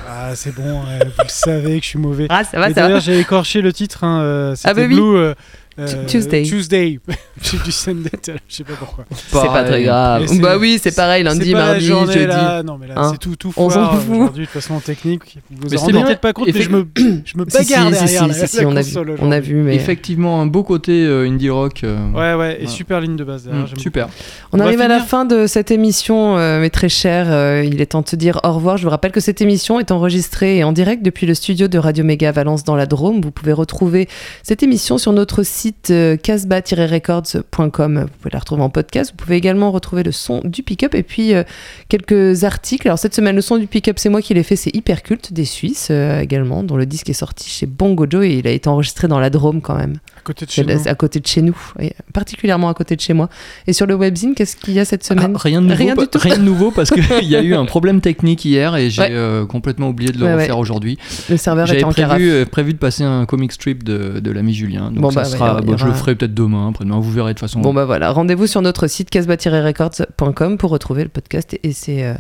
Ah, 0.07 0.35
c'est 0.35 0.53
bon, 0.53 0.61
euh, 0.87 0.99
vous 1.05 1.23
le 1.23 1.29
savez 1.29 1.79
que 1.79 1.83
je 1.85 1.89
suis 1.89 1.99
mauvais. 1.99 2.27
Ah, 2.29 2.43
ça 2.43 2.59
va, 2.59 2.69
Et 2.69 2.73
ça 2.75 2.81
va. 2.81 2.87
D'ailleurs, 2.87 3.01
j'ai 3.01 3.19
écorché 3.19 3.61
le 3.61 3.73
titre, 3.73 4.03
hein, 4.03 4.21
euh, 4.21 4.55
c'était 4.55 4.69
Ah 4.69 4.73
bah 4.75 4.81
oui. 4.87 4.95
Blue. 4.95 5.15
euh, 5.17 5.33
euh, 5.79 6.05
Tuesday. 6.07 6.43
Tuesday. 6.43 6.99
j'ai 7.41 7.57
du 7.59 7.71
Sunday, 7.71 8.09
je 8.25 8.31
sais 8.55 8.63
pas 8.63 8.73
pourquoi. 8.77 9.05
C'est 9.15 9.31
pas 9.47 9.63
très 9.63 9.83
grave. 9.83 10.25
Bah 10.39 10.57
oui, 10.59 10.79
c'est 10.81 10.95
pareil, 10.95 11.23
lundi, 11.23 11.51
pas 11.53 11.59
la 11.59 11.65
mardi, 11.71 11.85
journée, 11.85 12.13
jeudi. 12.13 12.27
là. 12.27 12.63
Non, 12.63 12.77
mais 12.77 12.87
là, 12.87 12.93
Hein 12.97 13.09
c'est 13.13 13.19
tout, 13.19 13.35
tout 13.35 13.53
On 13.57 13.69
s'en 13.69 13.75
foire, 13.89 14.01
fout. 14.01 14.11
aujourd'hui, 14.15 14.41
de 14.41 14.45
toute 14.51 14.61
façon, 14.61 14.79
technique. 14.79 15.37
Vous 15.49 15.69
vous 15.69 15.77
rendez 15.77 16.01
peut-être 16.03 16.19
pas 16.21 16.33
compte, 16.33 16.47
mais 16.53 16.61
je 16.61 16.69
me, 16.69 16.87
je 17.25 17.37
me 17.37 17.45
bagarre 17.45 17.63
si, 17.63 17.73
derrière 17.91 18.07
si, 18.07 18.27
la, 18.27 18.33
si, 18.33 18.47
si, 18.47 18.61
la 18.61 18.67
on 18.67 18.75
a 18.75 18.81
vu, 18.81 18.97
on 19.19 19.31
a 19.31 19.39
vu, 19.39 19.55
mais 19.55 19.75
Effectivement, 19.75 20.41
un 20.41 20.45
beau 20.45 20.63
côté 20.63 21.05
euh, 21.05 21.27
indie 21.27 21.49
rock. 21.49 21.83
euh, 21.83 21.97
Ouais, 22.11 22.33
ouais, 22.39 22.53
et 22.55 22.57
voilà. 22.63 22.69
super 22.69 23.01
ligne 23.01 23.15
de 23.15 23.23
base 23.23 23.43
derrière. 23.45 23.63
Mm, 23.63 23.77
super. 23.79 24.07
On, 24.51 24.57
On 24.57 24.61
arrive 24.61 24.81
à 24.81 24.87
la 24.87 24.99
fin 24.99 25.25
de 25.25 25.47
cette 25.47 25.71
émission, 25.71 26.37
euh, 26.37 26.59
mes 26.59 26.69
très 26.69 26.89
chers. 26.89 27.63
il 27.63 27.79
est 27.81 27.85
temps 27.87 28.01
de 28.01 28.09
se 28.09 28.15
dire 28.15 28.39
au 28.43 28.51
revoir. 28.53 28.77
Je 28.77 28.83
vous 28.83 28.89
rappelle 28.89 29.11
que 29.11 29.19
cette 29.21 29.41
émission 29.41 29.79
est 29.79 29.91
enregistrée 29.91 30.57
et 30.57 30.63
en 30.63 30.71
direct 30.71 31.03
depuis 31.03 31.25
le 31.25 31.33
studio 31.33 31.67
de 31.67 31.77
Radio 31.77 32.03
Méga 32.03 32.31
Valence 32.31 32.63
dans 32.63 32.75
la 32.75 32.85
Drôme. 32.85 33.21
Vous 33.21 33.31
pouvez 33.31 33.53
retrouver 33.53 34.07
cette 34.43 34.63
émission 34.63 34.97
sur 34.97 35.13
notre 35.13 35.43
site 35.43 35.68
euh, 35.89 36.17
casbah-records.com. 36.17 37.99
Vous 38.01 38.17
pouvez 38.19 38.29
la 38.31 38.39
retrouver 38.39 38.61
en 38.61 38.69
podcast. 38.69 39.11
Vous 39.11 39.17
pouvez 39.17 39.35
également 39.35 39.71
retrouver 39.71 40.03
le 40.03 40.11
son 40.11 40.41
du 40.43 40.63
pick-up 40.63 40.95
et 40.95 41.03
puis 41.03 41.33
euh, 41.33 41.43
quelques 41.87 42.43
articles. 42.43 42.87
Alors 42.87 42.99
cette 42.99 43.15
semaine, 43.15 43.35
le 43.35 43.41
son 43.41 43.57
du 43.57 43.67
pick-up, 43.67 43.99
c'est 43.99 44.09
moi 44.09 44.21
qui 44.21 44.33
l'ai 44.33 44.43
fait. 44.43 44.55
C'est 44.55 44.75
Hyper 44.75 45.03
Culte 45.03 45.33
des 45.33 45.45
Suisses 45.45 45.89
euh, 45.91 46.19
également, 46.19 46.63
dont 46.63 46.77
le 46.77 46.85
disque 46.85 47.09
est 47.09 47.13
sorti 47.13 47.49
chez 47.49 47.65
Bongo 47.65 48.05
Joe 48.09 48.25
et 48.25 48.37
il 48.39 48.47
a 48.47 48.51
été 48.51 48.69
enregistré 48.69 49.07
dans 49.07 49.19
la 49.19 49.29
Drôme 49.29 49.61
quand 49.61 49.75
même. 49.75 49.97
À 50.29 50.33
côté 50.33 50.45
de 50.45 50.51
C'est 50.51 50.61
chez 50.61 50.75
nous. 50.75 50.87
à 50.87 50.95
côté 50.95 51.19
de 51.19 51.25
chez 51.27 51.41
nous, 51.41 51.57
et 51.79 51.93
particulièrement 52.13 52.69
à 52.69 52.73
côté 52.75 52.95
de 52.95 53.01
chez 53.01 53.13
moi. 53.13 53.29
Et 53.65 53.73
sur 53.73 53.85
le 53.87 53.95
webzine, 53.95 54.35
qu'est-ce 54.35 54.55
qu'il 54.55 54.73
y 54.73 54.79
a 54.79 54.85
cette 54.85 55.03
semaine 55.03 55.33
Ah, 55.35 55.39
rien 55.43 55.61
de 55.61 55.67
nouveau, 55.67 55.77
Rien 55.83 55.95
pa- 55.95 56.01
du 56.03 56.07
tout. 56.07 56.19
rien 56.19 56.37
de 56.37 56.43
nouveau 56.43 56.71
parce 56.71 56.91
qu'il 56.91 57.03
y 57.23 57.35
a 57.35 57.41
eu 57.41 57.55
un 57.55 57.65
problème 57.65 57.99
technique 58.01 58.45
hier 58.45 58.75
et 58.75 58.89
j'ai 58.89 59.01
Ouais. 59.01 59.09
euh, 59.11 59.45
complètement 59.45 59.89
oublié 59.89 60.11
de 60.11 60.17
le 60.19 60.25
Ouais, 60.25 60.33
ouais. 60.35 60.41
refaire 60.41 60.59
aujourd'hui. 60.59 60.97
Le 61.29 61.37
serveur 61.37 61.71
est 61.71 61.83
en 61.83 61.91
carafe. 61.91 62.17
prévu, 62.17 62.31
euh, 62.31 62.45
prévu 62.45 62.73
de 62.73 62.77
passer 62.77 63.03
un 63.03 63.25
comic 63.25 63.51
strip 63.51 63.83
de, 63.83 64.19
de 64.19 64.31
l'ami 64.31 64.53
Julien. 64.53 64.91
Donc 64.91 64.99
Bon, 65.01 65.09
ça 65.11 65.21
bah, 65.21 65.25
sera, 65.25 65.49
alors, 65.51 65.61
bon, 65.63 65.77
je 65.77 65.85
le 65.85 65.93
ferai 65.93 66.15
peut-être 66.15 66.33
demain, 66.33 66.69
après-demain, 66.69 66.99
vous 66.99 67.11
verrez 67.11 67.33
de 67.33 67.39
toute 67.39 67.47
façon. 67.47 67.59
Bon 67.61 67.73
bah 67.73 67.85
voilà, 67.85 68.11
rendez-vous 68.11 68.45
sur 68.47 68.61
notre 68.61 68.87
site 68.87 69.09
casbah-records.com 69.09 70.57
pour 70.57 70.69
retrouver 70.71 71.03
le 71.03 71.09
podcast 71.09 71.57
et, 71.63 71.71
ses, 71.73 72.03
euh, 72.03 72.13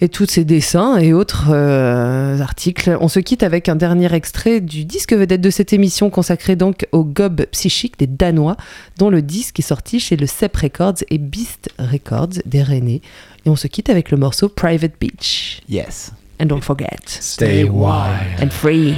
et 0.00 0.08
tous 0.08 0.26
ces 0.26 0.44
dessins 0.44 0.96
et 0.98 1.12
autres 1.12 1.48
euh, 1.50 2.38
articles. 2.40 2.96
On 3.00 3.08
se 3.08 3.20
quitte 3.20 3.42
avec 3.42 3.68
un 3.68 3.76
dernier 3.76 4.12
extrait 4.14 4.60
du 4.60 4.84
disque 4.84 5.12
vedette 5.12 5.40
de 5.40 5.50
cette 5.50 5.72
émission 5.72 6.10
consacré 6.10 6.56
donc 6.56 6.86
au 6.92 7.04
gob 7.04 7.44
psychique 7.52 7.98
des 7.98 8.06
Danois, 8.06 8.56
dont 8.98 9.10
le 9.10 9.22
disque 9.22 9.58
est 9.58 9.62
sorti 9.62 10.00
chez 10.00 10.16
le 10.16 10.26
CEP 10.26 10.56
Records 10.56 11.04
et 11.10 11.18
Beast 11.18 11.70
Records 11.78 12.40
des 12.46 12.62
Rennais. 12.62 13.02
Et 13.44 13.50
on 13.50 13.56
se 13.56 13.66
quitte 13.66 13.90
avec 13.90 14.10
le 14.10 14.16
morceau 14.16 14.48
Private 14.48 14.92
Beach. 15.00 15.60
Yes. 15.68 16.12
And 16.40 16.46
don't 16.46 16.62
forget, 16.62 16.98
Stay 17.06 17.64
wild. 17.64 18.40
and 18.42 18.50
free. 18.50 18.94